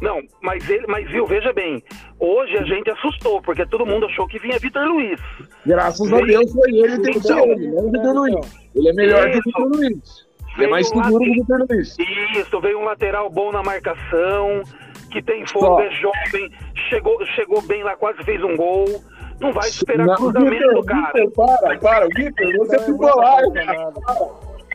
Não, 0.00 0.20
mas 0.42 0.68
ele, 0.68 0.86
mas 0.86 1.08
viu, 1.10 1.26
veja 1.26 1.52
bem, 1.52 1.82
hoje 2.18 2.56
a 2.58 2.64
gente 2.64 2.90
assustou, 2.90 3.40
porque 3.40 3.64
todo 3.66 3.86
mundo 3.86 4.06
achou 4.06 4.26
que 4.26 4.38
vinha 4.38 4.58
Vitor 4.58 4.86
Luiz. 4.86 5.20
Graças 5.64 6.12
a 6.12 6.20
Deus 6.20 6.52
foi 6.52 6.70
ele, 6.72 7.00
tem 7.00 7.12
que 7.14 7.20
ser 7.20 7.38
ele, 7.38 7.68
não 7.68 7.86
o 7.86 7.90
Vitor 7.90 8.14
Luiz. 8.14 8.52
Ele 8.74 8.88
é 8.88 8.92
melhor 8.92 9.30
que 9.30 9.38
o 9.38 9.42
Vitor 9.42 9.68
Luiz. 9.68 10.26
Ele 10.56 10.66
é 10.66 10.68
mais 10.68 10.90
Veio 10.90 11.00
um 11.00 11.04
seguro 11.04 11.24
que 11.24 11.30
o 11.30 11.34
Vitor 11.34 11.66
Luiz. 11.70 11.96
Isso, 11.98 12.60
veio 12.60 12.80
um 12.80 12.84
lateral 12.84 13.30
bom 13.30 13.52
na 13.52 13.62
marcação, 13.62 14.62
que 15.10 15.22
tem 15.22 15.46
fogo, 15.46 15.66
Só. 15.66 15.80
é 15.80 15.90
jovem, 15.90 16.50
chegou, 16.88 17.24
chegou 17.26 17.62
bem 17.62 17.82
lá, 17.82 17.96
quase 17.96 18.22
fez 18.24 18.42
um 18.42 18.56
gol. 18.56 18.84
Não 19.40 19.52
vai 19.52 19.68
esperar 19.68 20.06
Não, 20.06 20.14
cruzamento 20.14 20.74
do 20.74 20.84
cara. 20.84 21.12
Vitor, 21.12 21.30
para, 21.32 21.78
para, 21.78 22.08
Vitor, 22.14 22.56
você 22.58 22.76
é 22.76 22.78
ficou 22.80 23.16
lá, 23.16 23.36
cara. 23.52 23.92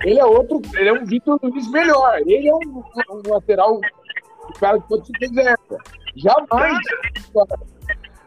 Ele 0.04 0.20
é 0.20 0.26
outro, 0.26 0.62
ele 0.76 0.90
é 0.90 0.94
um 0.94 1.06
Vitor 1.06 1.40
Luiz 1.44 1.70
melhor. 1.72 2.20
Ele 2.26 2.48
é 2.48 2.56
um, 2.56 2.84
um 3.12 3.34
lateral, 3.34 3.76
o 3.76 4.60
cara 4.60 4.80
que 4.80 4.88
pode 4.88 5.08
ser 5.08 5.14
reserva. 5.20 5.78
Jamais. 6.16 6.78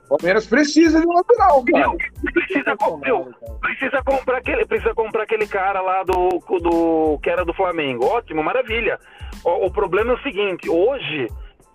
O 0.09 0.19
Palmeiras 0.19 0.47
precisa 0.47 1.01
de 1.01 1.07
um 1.07 1.13
lateral, 1.15 1.65
cara. 1.65 1.97
Precisa, 2.35 2.77
com- 2.77 2.99
viu? 3.01 3.35
precisa 3.61 4.03
comprar 4.03 4.39
aquele, 4.39 4.67
precisa 4.67 4.95
comprar 4.95 5.23
aquele 5.23 5.47
cara 5.47 5.81
lá 5.81 6.03
do, 6.03 6.29
do 6.61 7.19
que 7.23 7.31
era 7.31 7.45
do 7.45 7.55
Flamengo. 7.55 8.05
Ótimo, 8.05 8.43
maravilha. 8.43 8.99
O, 9.43 9.67
o 9.67 9.71
problema 9.71 10.13
é 10.13 10.15
o 10.15 10.23
seguinte, 10.23 10.69
hoje, 10.69 11.29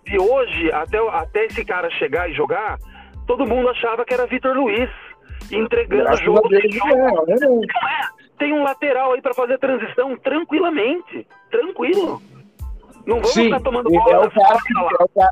de 0.04 0.18
hoje 0.20 0.70
até, 0.72 0.98
até 1.10 1.46
esse 1.46 1.64
cara 1.64 1.90
chegar 1.90 2.30
e 2.30 2.34
jogar, 2.34 2.78
todo 3.28 3.46
mundo 3.46 3.68
achava 3.68 4.04
que 4.04 4.14
era 4.14 4.26
Vitor 4.26 4.56
Luiz. 4.56 4.90
Entregando 5.52 6.02
Graças 6.02 6.24
jogo. 6.24 6.46
a 6.46 6.48
Deus, 6.48 6.64
ele 6.64 6.78
é? 6.78 7.46
Não 7.46 7.62
é. 7.62 8.08
Tem 8.38 8.52
um 8.52 8.62
lateral 8.62 9.12
aí 9.12 9.22
pra 9.22 9.34
fazer 9.34 9.54
a 9.54 9.58
transição 9.58 10.16
tranquilamente. 10.16 11.26
Tranquilo. 11.50 12.20
Não 13.06 13.16
vamos 13.16 13.32
Sim, 13.32 13.44
ficar 13.44 13.60
tomando 13.60 13.88
ele 13.88 13.96
é 13.96 14.00
bola. 14.00 14.26
o 14.26 14.30
cara 14.30 14.58
que 14.66 14.76
é 14.76 14.80
o 14.80 15.08
cara, 15.08 15.30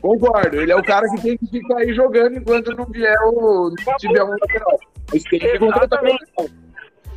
concordo, 0.00 0.60
ele 0.60 0.72
é 0.72 0.76
o 0.76 0.82
cara 0.82 1.08
que 1.08 1.22
tem 1.22 1.36
que 1.38 1.46
ficar 1.46 1.78
aí 1.78 1.92
jogando 1.92 2.36
enquanto 2.36 2.76
não 2.76 2.84
vier 2.86 3.18
o 3.24 3.74
não 3.86 3.96
tiver 3.96 4.22
um 4.22 4.30
lateral. 4.30 4.78
Exatamente. 5.12 6.24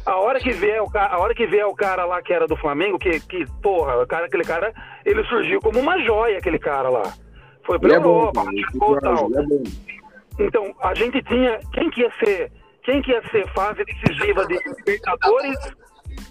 A 0.05 0.15
hora 0.17 0.39
que 0.39 0.51
vier 0.51 0.81
o 0.81 0.89
cara, 0.89 1.13
a 1.13 1.19
hora 1.19 1.35
que 1.35 1.45
vier 1.45 1.67
o 1.67 1.75
cara 1.75 2.05
lá 2.05 2.21
que 2.21 2.33
era 2.33 2.47
do 2.47 2.57
Flamengo, 2.57 2.97
que, 2.97 3.19
que 3.19 3.45
porra, 3.61 4.01
o 4.01 4.07
cara, 4.07 4.25
aquele 4.25 4.43
cara, 4.43 4.73
ele 5.05 5.23
surgiu 5.25 5.61
como 5.61 5.79
uma 5.79 5.99
joia, 5.99 6.39
aquele 6.39 6.59
cara 6.59 6.89
lá. 6.89 7.13
Foi 7.63 7.79
pra 7.79 7.89
Ele 7.89 7.97
é 7.97 7.99
bom, 7.99 8.19
Europa, 8.19 8.43
cara, 8.43 8.55
esse 8.55 8.71
ficou 8.71 8.99
tal. 8.99 9.29
É. 9.31 10.02
Então, 10.39 10.73
a 10.81 10.93
gente 10.95 11.21
tinha. 11.23 11.59
Quem 11.73 11.89
que 11.89 12.01
ia 12.01 12.11
ser? 12.23 12.51
Quem 12.83 13.01
que 13.01 13.11
ia 13.11 13.21
ser 13.29 13.47
fase 13.53 13.83
decisiva 13.85 14.45
de 14.45 14.59
Libertadores 14.77 15.57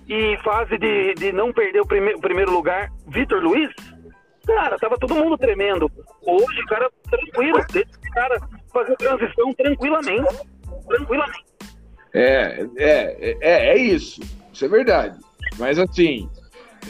e 0.08 0.36
fase 0.44 0.76
de, 0.76 1.14
de 1.14 1.32
não 1.32 1.52
perder 1.52 1.80
o, 1.80 1.86
prime, 1.86 2.14
o 2.14 2.20
primeiro 2.20 2.52
lugar? 2.52 2.90
Vitor 3.08 3.42
Luiz? 3.42 3.70
Cara, 4.46 4.76
tava 4.76 4.98
todo 4.98 5.14
mundo 5.14 5.38
tremendo. 5.38 5.90
Hoje, 6.22 6.60
o 6.62 6.66
cara 6.66 6.90
tranquilo, 7.08 7.58
deixa 7.72 7.90
esse 7.90 8.10
cara 8.10 8.40
fazer 8.72 8.96
transição 8.96 9.54
tranquilamente. 9.54 10.36
Tranquilamente. 10.86 11.44
É, 12.12 12.66
é, 12.76 13.36
é, 13.40 13.68
é 13.70 13.78
isso. 13.78 14.20
Isso 14.52 14.64
é 14.64 14.68
verdade. 14.68 15.18
Mas 15.58 15.78
assim, 15.78 16.28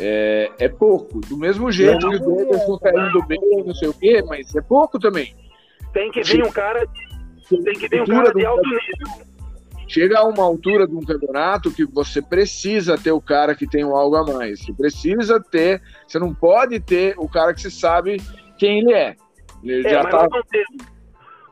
é, 0.01 0.51
é 0.59 0.69
pouco. 0.69 1.21
Do 1.21 1.37
mesmo 1.37 1.71
jeito 1.71 2.09
que 2.09 2.17
o 2.17 2.41
Ederson 2.41 2.79
tá 2.79 2.91
indo 2.91 3.23
bem, 3.27 3.65
não 3.65 3.75
sei 3.75 3.89
o 3.89 3.95
quê, 3.95 4.23
mas 4.27 4.55
é 4.55 4.61
pouco 4.63 4.99
também. 4.99 5.35
Tem 5.93 6.11
que 6.11 6.23
vir 6.23 6.45
um 6.45 6.51
cara. 6.51 6.87
Tem 7.49 7.75
que 7.75 7.89
vir 7.89 8.03
um 8.03 8.07
cara 8.07 8.33
de 8.33 8.45
alto 8.45 8.63
nível. 8.69 9.33
Chega 9.89 10.21
a 10.21 10.25
uma 10.25 10.43
altura 10.43 10.87
de 10.87 10.95
um 10.95 11.05
campeonato 11.05 11.71
que 11.71 11.85
você 11.85 12.23
precisa 12.23 12.97
ter 12.97 13.13
o 13.13 13.21
cara 13.21 13.55
que 13.55 13.67
tem 13.67 13.85
um 13.85 13.95
algo 13.95 14.17
a 14.17 14.25
mais. 14.25 14.61
Você 14.61 14.73
precisa 14.73 15.39
ter. 15.39 15.83
Você 16.07 16.19
não 16.19 16.35
pode 16.35 16.81
ter 16.81 17.15
o 17.19 17.29
cara 17.29 17.53
que 17.53 17.61
você 17.61 17.71
sabe 17.71 18.17
quem 18.57 18.79
ele 18.81 18.93
é. 18.95 19.17
Ele 19.63 19.87
É, 19.87 19.91
já 19.91 20.03
mas 20.03 20.13
tá. 20.13 20.29
não 20.31 20.43
temos. 20.45 20.93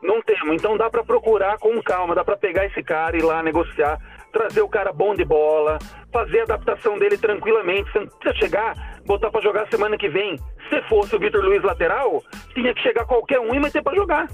Não 0.01 0.21
temos. 0.23 0.55
Então 0.55 0.75
dá 0.75 0.89
pra 0.89 1.03
procurar 1.03 1.59
com 1.59 1.79
calma, 1.83 2.15
dá 2.15 2.23
pra 2.23 2.35
pegar 2.35 2.65
esse 2.65 2.81
cara 2.81 3.15
e 3.15 3.19
ir 3.19 3.23
lá 3.23 3.43
negociar, 3.43 3.99
trazer 4.31 4.61
o 4.61 4.69
cara 4.69 4.91
bom 4.93 5.13
de 5.15 5.23
bola, 5.25 5.77
fazer 6.11 6.41
a 6.41 6.43
adaptação 6.43 6.97
dele 6.97 7.17
tranquilamente. 7.17 7.91
Você 7.91 7.99
não 7.99 8.07
precisa 8.07 8.35
chegar, 8.35 9.01
botar 9.05 9.29
pra 9.31 9.41
jogar 9.41 9.67
semana 9.69 9.97
que 9.97 10.09
vem. 10.09 10.37
Se 10.69 10.81
fosse 10.83 11.15
o 11.15 11.19
Vitor 11.19 11.43
Luiz 11.43 11.61
lateral, 11.63 12.23
tinha 12.53 12.73
que 12.73 12.81
chegar 12.81 13.05
qualquer 13.05 13.39
um 13.39 13.53
e 13.53 13.59
meter 13.59 13.83
pra 13.83 13.93
jogar. 13.95 14.27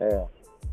É. 0.00 0.24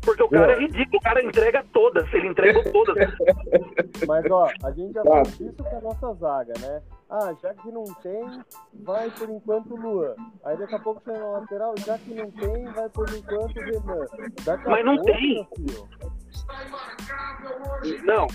Porque 0.02 0.22
o 0.22 0.30
cara 0.30 0.52
é 0.54 0.58
ridículo, 0.58 0.96
o 0.96 1.02
cara 1.02 1.22
entrega 1.22 1.62
todas, 1.74 2.10
ele 2.14 2.28
entrega 2.28 2.64
todas. 2.72 2.96
Mas, 4.08 4.24
ó, 4.30 4.48
a 4.64 4.70
gente 4.70 4.94
já 4.94 5.02
Tá. 5.02 5.24
fez 5.26 5.40
isso 5.40 5.62
com 5.62 5.76
a 5.76 5.80
nossa 5.82 6.14
zaga, 6.14 6.54
né? 6.58 6.82
Ah, 7.10 7.34
já 7.42 7.52
que 7.52 7.70
não 7.70 7.84
tem, 8.02 8.24
vai 8.82 9.10
por 9.10 9.28
enquanto 9.28 9.74
o 9.74 9.76
Luan. 9.76 10.14
Aí 10.44 10.56
daqui 10.56 10.74
a 10.74 10.78
pouco 10.78 11.02
chega 11.04 11.18
na 11.18 11.26
lateral, 11.40 11.74
já 11.84 11.98
que 11.98 12.14
não 12.14 12.30
tem, 12.30 12.64
vai 12.72 12.88
por 12.88 13.10
enquanto 13.10 13.56
o 13.56 13.60
Renan. 13.60 14.06
Mas 14.66 14.84
não 14.86 14.94
pouco, 14.96 15.12
tem. 15.12 15.48
filho, 15.56 15.88
Não, 18.04 18.26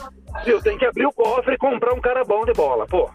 viu, 0.43 0.61
tem 0.61 0.77
que 0.77 0.85
abrir 0.85 1.05
o 1.05 1.13
cofre 1.13 1.55
e 1.55 1.57
comprar 1.57 1.93
um 1.93 2.01
cara 2.01 2.23
bom 2.23 2.45
de 2.45 2.53
bola, 2.53 2.85
pô. 2.85 3.09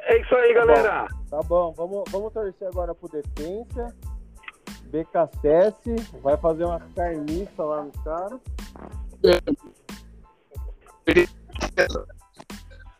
É 0.00 0.20
isso 0.20 0.34
aí, 0.34 0.54
galera. 0.54 1.06
Tá 1.30 1.40
bom, 1.42 1.72
vamos, 1.72 2.04
vamos 2.10 2.32
torcer 2.32 2.68
agora 2.68 2.94
pro 2.94 3.08
Defensa. 3.08 3.94
BKSS 4.86 6.20
vai 6.22 6.36
fazer 6.36 6.64
uma 6.64 6.80
carniça 6.94 7.64
lá 7.64 7.82
no 7.82 7.92
cara. 8.04 8.38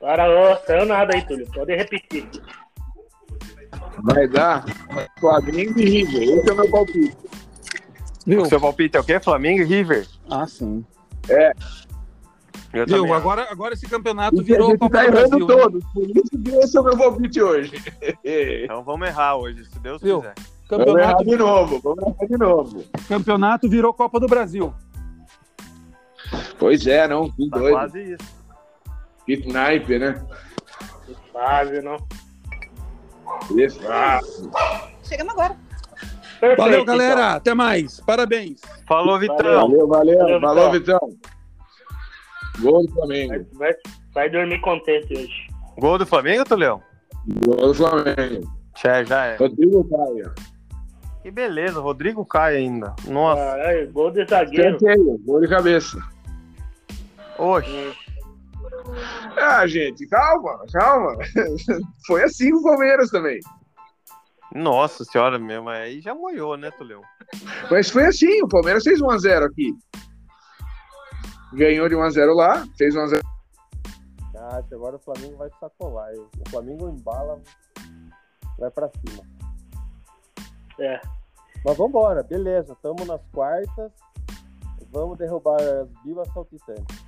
Para, 0.01 0.29
ó, 0.29 0.57
saiu 0.67 0.87
nada 0.87 1.15
aí, 1.15 1.27
Túlio. 1.27 1.47
Pode 1.53 1.77
repetir. 1.77 2.29
Vai 4.03 4.27
dar 4.29 4.65
Flamengo 5.21 5.79
e 5.79 5.85
River. 5.85 6.23
Esse 6.23 6.51
é 6.51 6.53
o 6.53 6.57
meu 6.57 6.71
palpite. 6.71 7.17
Viu? 8.27 8.43
O 8.43 8.47
seu 8.47 8.61
palpite 8.61 8.97
é 8.97 9.01
o 9.01 9.05
quê? 9.05 9.21
Flamengo 9.21 9.61
e 9.63 9.65
River? 9.65 10.07
Ah, 10.31 10.47
sim. 10.47 10.85
Eu 12.73 12.87
Viu? 12.87 12.97
também 12.97 13.05
acho. 13.05 13.15
Agora, 13.15 13.47
agora 13.51 13.75
esse 13.75 13.87
campeonato 13.87 14.37
E 14.37 14.41
a 14.41 14.43
virou 14.43 14.71
gente 14.71 14.79
Copa 14.79 14.97
tá 14.99 15.03
do 15.03 15.17
errando 15.17 15.29
Brasil. 15.29 15.47
né? 15.47 15.63
todos. 15.63 15.85
Por 15.93 16.11
isso 16.11 16.43
que 16.43 16.51
esse 16.57 16.77
é 16.77 16.81
o 16.81 16.85
meu 16.85 16.97
palpite 16.99 17.43
hoje. 17.43 17.73
Então 18.65 18.83
vamos 18.83 19.07
errar 19.09 19.37
hoje, 19.37 19.65
se 19.67 19.79
Deus 19.79 20.03
Viu? 20.03 20.21
quiser. 20.21 20.35
Vamos 20.69 20.87
errar 20.87 20.97
Campeonato, 21.17 21.25
de 21.25 21.37
novo. 21.37 21.81
Vamos 21.83 22.03
errar 22.05 22.27
de 22.27 22.39
novo. 22.39 22.85
campeonato 23.09 23.69
virou 23.69 23.93
Copa 23.95 24.19
do 24.19 24.27
Brasil. 24.27 24.75
Pois 26.59 26.87
é, 26.87 27.07
não. 27.07 27.31
Que 27.31 27.49
Tá 27.51 27.59
doido. 27.59 27.75
quase 27.75 28.03
isso. 28.15 28.45
Que 29.27 29.53
naipe, 29.53 29.99
né? 29.99 30.25
Quase, 31.33 31.81
não. 31.83 31.97
Esse. 33.57 33.79
Ah, 33.87 34.21
Chegamos 35.03 35.33
agora. 35.35 35.57
Perfeito, 36.49 36.61
Valeu, 36.63 36.81
então. 36.83 36.97
galera. 36.97 37.33
Até 37.35 37.55
mais. 37.55 38.01
Parabéns. 38.01 38.61
Falou, 38.87 39.19
Vitão. 39.19 39.37
valeu, 39.39 39.89
valeu. 39.89 40.19
Valeu, 40.19 40.41
Falou, 40.41 40.73
Vitão. 40.73 40.99
Gol 42.61 42.87
do 42.87 42.93
Flamengo. 42.93 43.47
Vai, 43.55 43.73
vai- 43.73 43.81
vai 44.13 44.31
dormir 44.31 44.61
contente 44.61 45.13
hoje. 45.15 45.49
Gol 45.79 45.99
do 45.99 46.07
Flamengo, 46.07 46.45
Tuleu? 46.45 46.81
Gol 47.47 47.57
do 47.69 47.75
Flamengo. 47.75 48.53
Já, 48.81 49.03
já 49.05 49.25
é. 49.27 49.37
Rodrigo 49.37 49.89
Caio. 49.89 50.33
Que 51.23 51.31
beleza, 51.31 51.81
Rodrigo 51.81 52.25
cai 52.27 52.57
ainda. 52.57 52.95
Nossa. 53.09 53.41
Caralho, 53.41 53.93
gol 53.93 54.11
de 54.11 54.27
zagueiro. 54.27 54.77
Escanteio, 54.77 55.19
gol 55.25 55.41
de 55.41 55.49
cabeça. 55.49 55.99
Oxe. 57.39 57.93
Ah, 59.37 59.67
gente, 59.67 60.07
calma, 60.07 60.59
calma. 60.73 61.17
Foi 62.07 62.23
assim 62.23 62.51
com 62.51 62.59
o 62.59 62.63
Palmeiras 62.63 63.11
também. 63.11 63.41
Nossa 64.55 65.05
senhora 65.05 65.39
mesmo. 65.39 65.69
Aí 65.69 66.01
já 66.01 66.15
molhou, 66.15 66.57
né, 66.57 66.71
Tuleu? 66.71 67.03
Mas 67.71 67.91
foi 67.91 68.07
assim, 68.07 68.43
o 68.43 68.49
Palmeiras 68.49 68.85
fez 68.85 69.01
1x0 69.01 69.47
aqui. 69.47 69.73
Ganhou 71.53 71.89
de 71.89 71.95
1x0 71.95 72.35
lá, 72.35 72.65
fez 72.79 72.95
1x0. 72.95 73.21
Acho, 74.37 74.75
agora 74.75 74.97
o 74.97 75.01
Flamengo 75.01 75.37
vai 75.37 75.51
sacolar. 75.59 76.13
O 76.15 76.51
Flamengo 76.51 76.89
embala, 76.89 77.41
vai 78.59 78.71
pra 78.71 78.89
cima. 78.89 79.25
É. 80.79 81.01
Mas 81.65 81.77
vambora, 81.77 82.23
beleza. 82.23 82.77
Tamo 82.83 83.05
nas 83.07 83.21
quartas. 83.33 83.91
Vamos 84.93 85.19
derrubar 85.19 85.61
as 85.61 85.89
Bibas 86.05 86.29
saltitantes. 86.33 87.05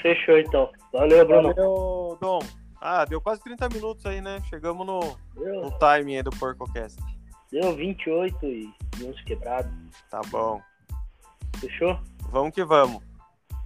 Fechou 0.00 0.38
então. 0.38 0.70
Valeu, 0.92 1.26
Bruno. 1.26 1.54
Valeu, 1.54 2.18
Dom. 2.20 2.38
Ah, 2.86 3.06
deu 3.06 3.18
quase 3.18 3.42
30 3.42 3.66
minutos 3.70 4.04
aí, 4.04 4.20
né? 4.20 4.42
Chegamos 4.50 4.86
no, 4.86 5.00
Deu, 5.34 5.62
no 5.62 5.70
timing 5.78 6.16
aí 6.16 6.22
do 6.22 6.28
PorcoCast. 6.30 7.00
deu 7.50 7.74
28 7.74 8.44
e 8.44 8.74
uns 9.02 9.18
quebrados. 9.22 9.72
Tá 10.10 10.20
bom. 10.30 10.60
Fechou? 11.58 11.98
Vamos 12.28 12.52
que 12.52 12.62
vamos. 12.62 13.02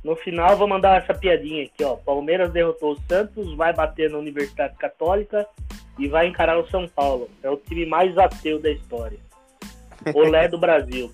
No 0.05 0.15
final, 0.15 0.57
vou 0.57 0.69
mandar 0.69 1.03
essa 1.03 1.13
piadinha 1.13 1.65
aqui, 1.65 1.83
ó. 1.83 1.97
Palmeiras 1.97 2.53
derrotou 2.53 2.93
o 2.93 3.01
Santos, 3.09 3.53
vai 3.57 3.73
bater 3.73 4.09
na 4.09 4.19
Universidade 4.19 4.77
Católica 4.77 5.45
e 5.99 6.07
vai 6.07 6.29
encarar 6.29 6.57
o 6.57 6.71
São 6.71 6.87
Paulo. 6.87 7.29
É 7.43 7.51
o 7.51 7.57
time 7.57 7.87
mais 7.87 8.17
ateu 8.17 8.63
da 8.63 8.71
história. 8.71 9.19
Olé 10.15 10.47
do 10.47 10.59
Brasil. 10.59 11.13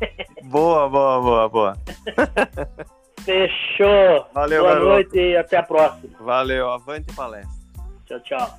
Boa, 0.44 0.88
boa, 0.88 1.20
boa, 1.20 1.48
boa. 1.48 1.76
Fechou. 3.24 4.26
Valeu, 4.32 4.62
Boa 4.62 4.72
garoto. 4.74 4.88
noite 4.90 5.18
e 5.18 5.36
até 5.36 5.56
a 5.56 5.62
próxima. 5.62 6.10
Valeu, 6.20 6.70
avante 6.70 7.14
palestra. 7.14 7.50
Tchau, 8.06 8.20
tchau. 8.20 8.58